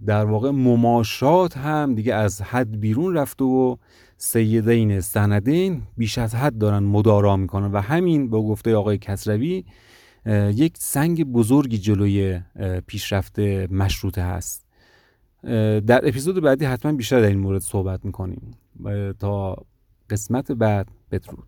در 0.07 0.25
واقع 0.25 0.51
مماشات 0.51 1.57
هم 1.57 1.95
دیگه 1.95 2.15
از 2.15 2.43
حد 2.43 2.81
بیرون 2.81 3.15
رفته 3.15 3.45
و 3.45 3.77
سیدین 4.17 5.01
سندین 5.01 5.83
بیش 5.97 6.19
از 6.19 6.35
حد 6.35 6.59
دارن 6.59 6.83
مدارا 6.83 7.37
می‌کنن 7.37 7.73
و 7.73 7.81
همین 7.81 8.31
با 8.31 8.43
گفته 8.43 8.77
آقای 8.77 8.99
کسروی 8.99 9.65
یک 10.55 10.73
سنگ 10.79 11.25
بزرگی 11.25 11.79
جلوی 11.79 12.41
پیشرفت 12.87 13.39
مشروطه 13.71 14.23
هست. 14.23 14.67
در 15.87 16.09
اپیزود 16.09 16.43
بعدی 16.43 16.65
حتما 16.65 16.93
بیشتر 16.93 17.21
در 17.21 17.29
این 17.29 17.39
مورد 17.39 17.61
صحبت 17.61 18.05
می‌کنیم. 18.05 18.51
تا 19.19 19.57
قسمت 20.11 20.53
بعد 20.53 20.89
بدرود. 21.13 21.45